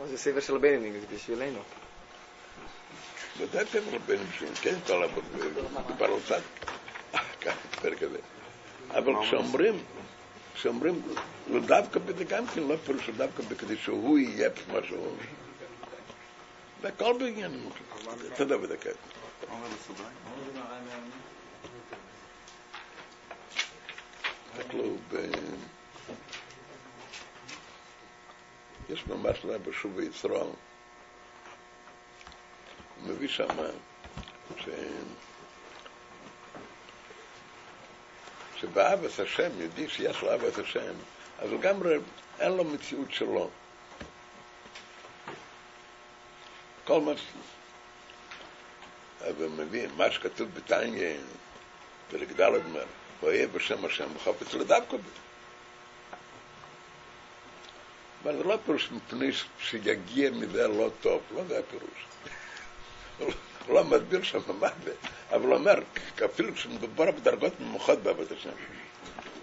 זה 0.08 0.18
ספר 0.18 0.40
של 0.40 0.58
בינינג, 0.58 1.00
זה 1.00 1.16
בשבילנו. 1.16 1.60
ודאי 3.38 3.64
אתם 3.64 3.80
רבנים 3.92 4.26
בשביל, 4.32 4.56
כן, 4.62 4.76
כל 4.88 5.04
הבא, 5.04 5.22
מדובר 5.88 6.06
על 6.06 6.20
צד. 6.28 6.42
כאן, 7.42 7.54
פרק 7.82 8.04
הזה. 8.04 8.18
אבל 8.90 9.14
כשאומרים, 9.22 9.84
כשאומרים, 10.56 11.02
לא 11.48 11.60
דווקא 11.60 12.00
בזה 12.00 12.24
גם 12.24 12.48
כן, 12.48 12.64
לא 12.64 12.76
פירוש 12.86 13.10
דווקא 13.10 13.44
בכדי 13.44 13.78
שהוא 13.78 14.20
יהיה 14.20 14.50
מה 14.74 14.80
שהוא. 14.88 15.18
זה 16.82 16.88
הכל 16.88 17.16
בעניינים. 17.20 17.70
תודה 18.38 18.60
ודקה. 18.62 18.90
בסוגריים? 19.52 20.14
ב... 25.12 25.16
יש 28.90 29.08
ממש 29.08 29.40
רב 29.46 29.64
בשוב 29.70 29.96
בישראל, 29.96 30.34
הוא 30.34 30.56
מביא 33.04 33.28
שם 33.28 33.48
ש... 34.58 34.70
שבאהבת 38.56 39.20
השם, 39.20 39.50
יהודי 39.60 39.90
שיש 39.90 40.22
לו 40.22 40.32
אהבת 40.32 40.58
השם, 40.58 40.94
אז 41.40 41.52
לגמרי 41.52 41.96
אין 42.40 42.52
לו 42.52 42.64
מציאות 42.64 43.12
שלו. 43.12 43.50
כל 46.86 47.02
מה. 47.02 47.12
אבל 49.30 49.48
מביא 49.48 49.88
מה 49.98 50.12
שכתוב 50.12 50.50
בתניא, 50.54 51.16
פרק 52.12 52.28
ד' 52.32 52.42
אומר, 52.42 52.86
ואהיה 53.24 53.48
בשם 53.48 53.86
השם 53.86 54.08
וחפץ 54.16 54.54
לדווקא 54.54 54.98
בו. 54.98 55.10
אבל 58.24 58.38
זה 58.38 58.44
לא 58.44 58.58
פירוש 58.66 58.90
מפני 58.92 59.32
שיגיע 59.60 60.32
מזה 60.32 60.68
לא 60.68 60.90
טוב, 61.02 61.22
לא 61.36 61.44
זה 61.48 61.60
הפירוש. 61.60 62.06
הוא 63.68 63.76
לא 63.76 63.84
מסביר 63.84 64.24
שם 64.24 64.40
מה 64.60 64.68
זה, 64.84 64.94
אבל 65.30 65.46
הוא 65.46 65.56
אומר, 65.56 65.80
אפילו 66.26 66.54
כשמדובר 66.56 67.12
בדרגות 67.12 67.54
נמוכות 67.60 68.00
בעבודת 68.00 68.32
השם, 68.32 68.50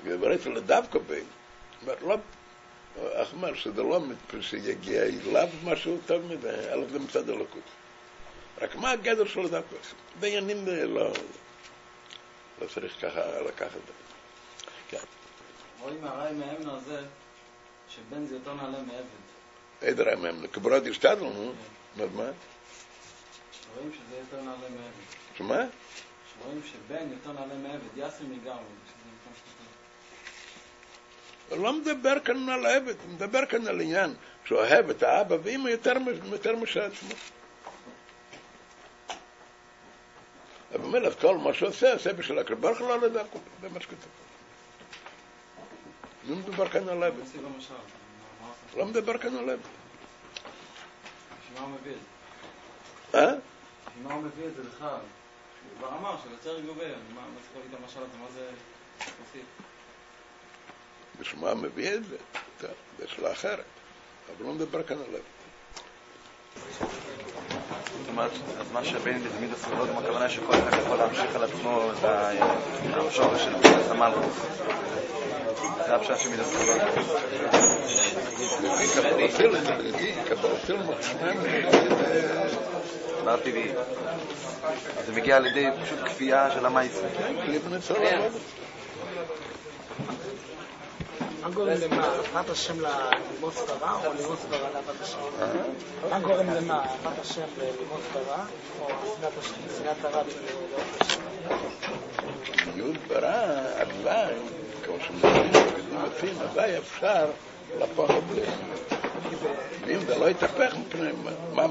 וברית 0.04 0.46
לדווקא 0.46 0.98
אומר, 1.82 1.94
לא, 2.02 2.16
איך 2.96 3.32
אומר, 3.32 3.54
שזה 3.54 3.82
לא 3.82 4.00
מפני 4.00 4.42
שיגיע 4.42 5.02
אליו 5.02 5.48
משהו 5.64 5.98
טוב 6.06 6.22
מזה, 6.32 6.72
אלא 6.72 6.86
זה 6.92 6.98
מצד 6.98 7.30
אלוקות. 7.30 7.62
רק 8.61 8.76
מה 8.76 8.90
הגדר 8.90 9.26
שלו 9.26 9.48
דווקא? 9.48 9.76
בעניינים 10.20 10.66
לא, 10.66 11.12
לא 12.61 12.66
צריך 12.66 12.92
ככה 13.02 13.40
לקחת 13.40 13.70
זה. 13.86 14.98
רואים 15.80 16.00
מהרעי 16.00 16.32
מהימים 16.34 16.68
הזה, 16.68 17.00
שבן 17.88 18.26
זה 18.26 18.34
יותר 18.34 18.54
נעלה 18.54 18.78
מעבד. 18.82 19.20
עדר 19.82 20.12
המם, 20.12 20.46
כברות 20.46 20.86
ישתדלו, 20.86 21.32
נו, 21.32 21.52
מה, 21.96 22.06
מה? 22.06 22.30
רואים 23.74 23.92
שזה 23.92 24.16
יותר 24.18 24.42
נעלה 24.42 24.56
מעבד. 24.56 25.38
שמה? 25.38 25.64
רואים 26.44 26.61
שבן 26.72 27.12
יותר 27.12 27.32
נעלה 27.32 27.54
מעבד, 27.54 27.96
יאסר. 27.96 28.24
הוא 31.50 31.58
לא 31.58 31.72
מדבר 31.72 32.20
כאן 32.24 32.48
על 32.48 32.66
הוא 32.66 33.11
מדבר 33.14 33.46
כאן 33.46 33.66
על 33.66 33.80
עניין 33.80 34.14
שהוא 34.44 34.58
אוהב 34.58 34.90
את 34.90 35.02
האבא 35.02 35.36
ואמא 35.42 35.68
יותר 35.68 36.56
משל 36.56 36.80
עצמו. 36.80 37.14
אבל 40.74 40.90
באמת, 40.90 41.20
כל 41.20 41.38
מה 41.38 41.54
שהוא 41.54 41.68
עושה, 41.68 42.12
בשביל 42.12 42.38
הקרב 42.38 42.60
ברוך 42.60 42.78
הוא 42.78 42.88
לא 42.88 43.00
לדעת, 43.00 43.26
זה 43.60 43.68
מה 43.68 43.80
שכתוב. 43.80 44.08
לא 46.28 46.36
מדבר 46.36 46.68
כאן 46.68 46.88
על 46.88 47.02
עושה? 47.56 47.74
לא 48.76 48.86
מדבר 48.86 49.18
כאן 49.18 49.36
על 49.36 49.50
העבד. 49.50 49.62
בשביל 51.40 51.58
מה 51.58 51.60
הוא 51.60 51.70
מביא 51.70 51.92
את 51.92 51.98
זה? 53.12 53.18
אה? 53.18 53.34
בשביל 53.86 54.06
מה 54.06 54.14
הוא 54.14 54.22
מביא 54.22 54.46
את 54.46 54.56
זה 54.56 54.62
בכלל? 54.62 54.88
הוא 54.90 55.78
כבר 55.78 55.88
אמר 55.98 56.16
שיותר 56.22 56.60
גובה, 56.60 56.88
מה 57.14 57.22
צריך 57.40 57.56
להביא 57.56 57.70
את 57.70 57.82
המשל 57.82 57.98
הזה? 57.98 58.18
מה 58.22 58.30
זה 58.34 58.50
מוסיף? 59.20 59.46
בשביל 61.20 61.40
מה 61.40 61.54
מביא 61.54 61.94
את 61.94 62.04
זה? 62.04 62.16
זה 62.98 63.08
שאלה 63.08 63.32
אחרת. 63.32 63.64
אבל 64.36 64.46
לא 64.46 64.52
מדבר 64.52 64.82
כאן 64.82 64.96
על 64.96 65.14
העבד. 65.14 65.40
זאת 67.70 68.08
אומרת, 68.08 68.30
אז 68.60 68.72
מה 68.72 68.84
שבין 68.84 69.22
בזמיד 69.24 69.52
הסודות, 69.52 69.88
הכוונה 69.98 70.24
היא 70.24 70.28
שכל 70.28 70.54
אחד 70.54 70.78
יכול 70.78 70.96
להמשיך 70.96 71.36
על 71.36 71.44
עצמו 71.44 71.90
את 71.92 72.04
השורש 73.08 73.44
של 73.44 73.54
מידת 73.56 73.90
המלכות. 73.90 74.32
זה 75.86 75.94
הפשט 75.94 76.16
של 76.18 76.28
משמע 76.30 76.64
דבר 83.22 83.36
זה 85.06 85.12
מגיע 85.12 85.36
על 85.36 85.46
ידי 85.46 85.66
פשוט 85.82 85.98
כפייה 86.04 86.50
של 86.50 86.66
המייסר. 86.66 87.06
מה 91.43 91.51
גורם 91.51 91.68
למה? 91.68 92.07
אהבת 92.34 92.51
השם 92.51 92.74
ללמוד 92.80 93.53
סברה 93.53 94.07
או 94.07 94.12
ללמוד 94.12 94.38
סברה 94.38 94.70
לאהבת 94.74 95.01
השם? 95.01 95.18
מה 96.11 96.20
גורם 96.20 96.51
למה? 96.51 96.84
אהבת 96.84 97.18
השם 97.18 97.47
ללמוד 97.59 98.01
סברה 98.12 98.45
או 98.80 98.88
שנאת 99.78 100.05
הרע 100.05 100.22
לאהבת 100.22 101.01
השם? 101.01 101.20
יוד 102.76 102.97
ברא, 103.09 103.47
הוואי, 103.80 104.34
כמו 104.84 104.95
שמדברים 105.07 105.53
לפי 106.07 106.30
הוואי 106.30 106.78
אפשר 106.78 107.26
להפוך 107.78 108.11
זה. 108.34 108.45
ואם 109.86 110.01
זה 110.07 110.18
לא 110.18 110.30
יתהפך 110.30 110.74
מה, 111.55 111.66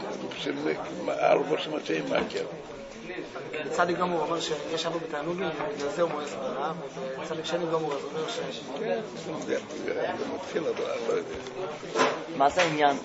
מה, 1.05 1.13
ארבע 1.13 1.57
שמציעים 1.59 2.05
בצדיק 3.65 3.97
גמור 3.97 4.21
אומר 4.21 4.39
שיש 4.39 4.85
אבו 4.85 4.99
בתענוגים 4.99 5.47
ובגלל 5.47 5.89
זה 5.89 6.01
הוא 6.01 6.11
מועס 6.11 6.29
סברה 6.29 6.73
ובצדיק 7.17 7.45
שני 7.45 7.65
גמור 7.73 7.93
אז 7.93 8.03
הוא 8.03 8.11
אומר 8.11 8.29
ש... 8.29 8.39
מה 12.37 12.49
זה 12.49 12.61
העניין? 12.61 12.97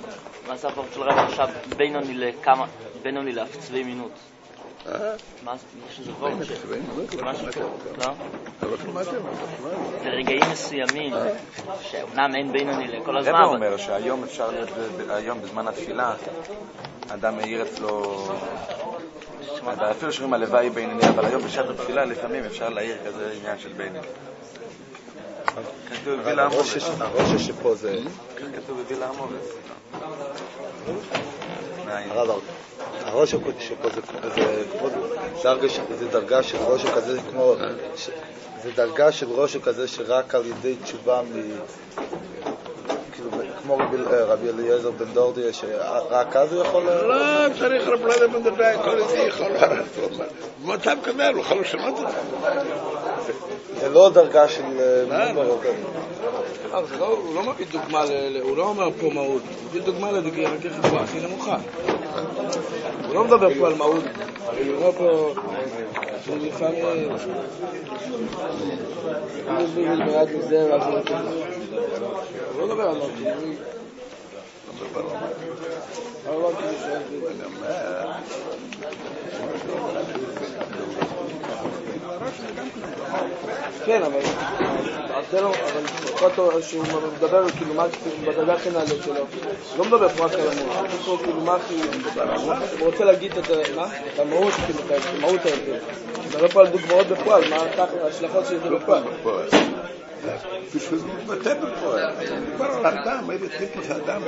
מה 0.48 0.56
זה 0.56 0.68
הפורט 0.68 0.92
של 0.94 1.02
רב 1.02 1.18
עכשיו 1.18 1.48
בינוני 1.76 2.14
לכמה, 2.14 2.66
בינוני 3.02 3.32
לאף 3.32 3.56
צבי 3.56 3.82
מינות? 3.82 4.10
אה? 4.86 5.12
מה 5.44 5.56
זה, 5.56 5.64
יש 5.90 6.00
איזה 6.00 6.12
וורט 6.12 6.44
ש... 6.44 6.50
לא 7.16 7.32
משהו 7.32 7.46
כזה, 7.46 7.60
לא? 7.98 8.12
ברגעים 10.04 10.42
מסוימים, 10.52 11.12
שאומנם 11.80 12.34
אין 12.34 12.52
בינוני 12.52 12.88
לכל 12.88 13.16
הזמן, 13.16 13.34
הרב 13.34 13.44
אבל 13.44 13.54
אומר 13.54 13.76
שהיום 13.76 14.24
אפשר, 14.24 14.50
להיות 14.50 14.68
היום 15.08 15.42
בזמן 15.42 15.68
התפילה, 15.68 16.14
אדם 17.08 17.36
מאיר 17.36 17.62
אצלו, 17.62 18.26
אפילו 19.90 20.12
שאומרים 20.12 20.34
הלוואי 20.42 20.70
בינוני, 20.70 21.08
אבל 21.08 21.24
היום 21.24 21.42
בשעת 21.42 21.68
התפילה 21.70 22.04
לפעמים 22.04 22.44
אפשר 22.44 22.68
להעיר 22.68 22.96
כזה 23.06 23.32
עניין 23.40 23.58
של 23.58 23.72
בינוני. 23.72 24.06
כתוב 25.90 26.20
בווילה 26.20 26.42
הרושש 26.42 26.84
עמובס. 26.84 27.00
הרושש 27.00 27.46
שפה 27.46 27.74
זה, 27.74 27.98
כתוב 28.36 28.80
בווילה 28.80 29.08
עמובס. 29.08 29.54
מעין. 31.86 32.10
הרב, 32.10 32.40
הראש 33.04 33.34
שפה 33.58 33.88
זה 35.98 36.08
דרגה 36.10 36.42
של 36.42 36.58
ראש 36.58 36.84
כזה, 36.86 37.18
כמו, 37.30 37.54
זה 38.62 38.70
דרגה 38.74 39.12
של 39.12 39.26
ראש 39.28 39.56
כזה 39.56 39.88
שרק 39.88 40.34
על 40.34 40.46
ידי 40.46 40.76
תשובה 40.82 41.22
מ... 41.22 41.58
כמו 43.64 43.76
רבי, 43.76 43.96
אה, 43.96 44.24
רבי 44.24 44.48
אליעזר 44.48 44.90
בן 44.90 45.12
דורדיה, 45.12 45.52
שרק 45.52 46.36
אז 46.36 46.52
הוא 46.52 46.64
יכול... 46.64 46.88
אה, 46.88 47.02
לא, 47.02 47.54
צריך 47.58 47.88
רב 47.88 48.06
לדה 48.06 48.28
בן 48.28 48.42
דבי, 48.42 48.64
כל 48.84 49.08
זה 49.08 49.16
יכול. 49.18 49.52
במצב 50.64 50.96
כזה 51.04 51.28
הוא 51.28 51.40
יכול 51.40 51.60
לשנות 51.60 51.94
את 52.00 52.06
זה. 52.08 53.32
זה 53.80 53.88
לא 53.88 54.10
דרגה 54.14 54.48
של... 54.48 54.62
אה, 55.10 55.32
לא, 55.32 55.56
כזה. 55.62 55.72
אבל 56.72 56.98
לא, 56.98 57.06
הוא 57.06 57.34
לא 57.34 57.42
מביא 57.42 57.66
דוגמה, 57.72 58.04
הוא 58.42 58.56
לא 58.56 58.62
אומר 58.62 58.88
פה 59.00 59.10
מהות, 59.14 59.42
הוא 59.42 59.68
מביא 59.68 59.82
דוגמה 59.82 60.12
לדוגמה 60.12 60.48
הכי 60.48 60.68
הכי 60.98 61.20
נמוכה. 61.20 61.56
הוא 63.06 63.14
לא 63.14 63.24
מדבר 63.24 63.54
פה 63.58 63.66
על 63.66 63.74
מהות, 63.74 64.04
הוא 64.58 64.76
אומר 64.76 64.92
פה 64.92 65.34
שלפעמים... 66.24 67.08
לא 72.56 72.60
לא 72.60 72.66
מדבר 72.66 72.82
על 72.82 72.96
הוא 72.96 73.08
מביא... 73.08 73.56
אבל 76.26 76.34
לא 76.34 76.50
כן, 83.86 84.02
אבל 84.02 84.20
שהוא 86.62 86.84
מדבר 87.16 87.50
כאילו 87.50 87.74
מה 87.74 87.84
בדרגה 88.26 88.54
הכי 88.54 88.70
נעלית 88.70 89.02
שלו, 89.04 89.14
לא 89.78 89.84
מדבר 89.84 90.08
פה 90.08 90.24
רק 90.24 90.32
על 90.32 90.40
המהות, 90.40 90.86
הוא 91.06 91.18
כאילו 91.18 91.40
מה 91.40 91.54
הכי, 91.54 91.74
הוא 92.78 92.86
רוצה 92.90 93.04
להגיד 93.04 93.32
את 93.38 93.50
המהות, 94.18 94.52
כאילו, 94.66 94.80
את 94.96 95.02
המהות 95.16 95.40
ההבדל. 95.46 95.78
מדבר 96.28 96.48
פה 96.48 96.60
על 96.60 96.66
דוגמאות 96.66 97.06
בפועל, 97.06 97.50
מה 97.50 97.56
ההשלכות 98.02 98.46
של 98.46 98.60
זה 98.62 98.70
בפועל. 98.70 99.02
בשביל 100.74 100.98
זה 100.98 101.06
מתבטא 101.06 101.54
בפועל. 101.54 102.12
מדובר 102.48 102.64
על 102.64 102.98
אדם, 102.98 103.30
איזה 103.30 103.48
טיפוס 103.58 103.90
אדם. 103.90 104.22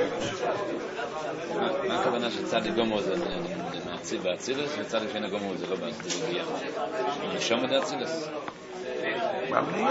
מה 1.87 1.99
הכוונה 1.99 2.31
שצדיק 2.31 2.73
גומור 2.75 3.01
זה 3.01 4.17
באצילס, 4.23 4.71
וצדיק 4.79 5.09
שאינו 5.11 5.29
גומור 5.29 5.55
זה 5.57 5.67
לא 5.67 5.75
באצילס? 5.75 6.21
נשום 7.35 7.65
דאצילס? 7.65 8.29
מה 9.49 9.61
בנייה? 9.61 9.89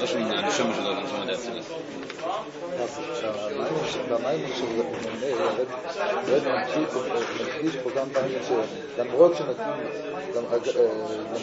לא 0.00 0.06
שהוא 0.06 0.20
הנשום 0.20 0.74
שלו 0.74 0.94
זה 0.94 1.00
נשום 1.00 1.24
דאצילס. 1.26 1.70
במים 4.08 4.46
של 4.54 4.66
ירד 5.22 5.66
מדגיש 7.40 7.76
פה 7.82 7.90
גם 7.96 8.06
פעמים 8.12 8.38
שלמרות 8.96 9.32
אה, 9.32 9.46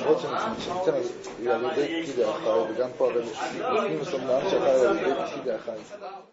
למרות 0.02 0.20
שניתן 0.20 0.92
על 1.52 1.64
ידי 1.72 2.04
פקיד 2.04 2.20
האחראי, 2.20 2.62
וגם 2.72 2.90
פה 2.98 3.10
הרי 3.10 3.22
נותנים 3.74 4.02
את 4.02 4.14
אומנם 4.14 4.50
שאחראי 4.50 4.86
על 4.86 4.98
ידי 4.98 5.12
פקיד 5.26 5.50
האחראי. 5.50 6.33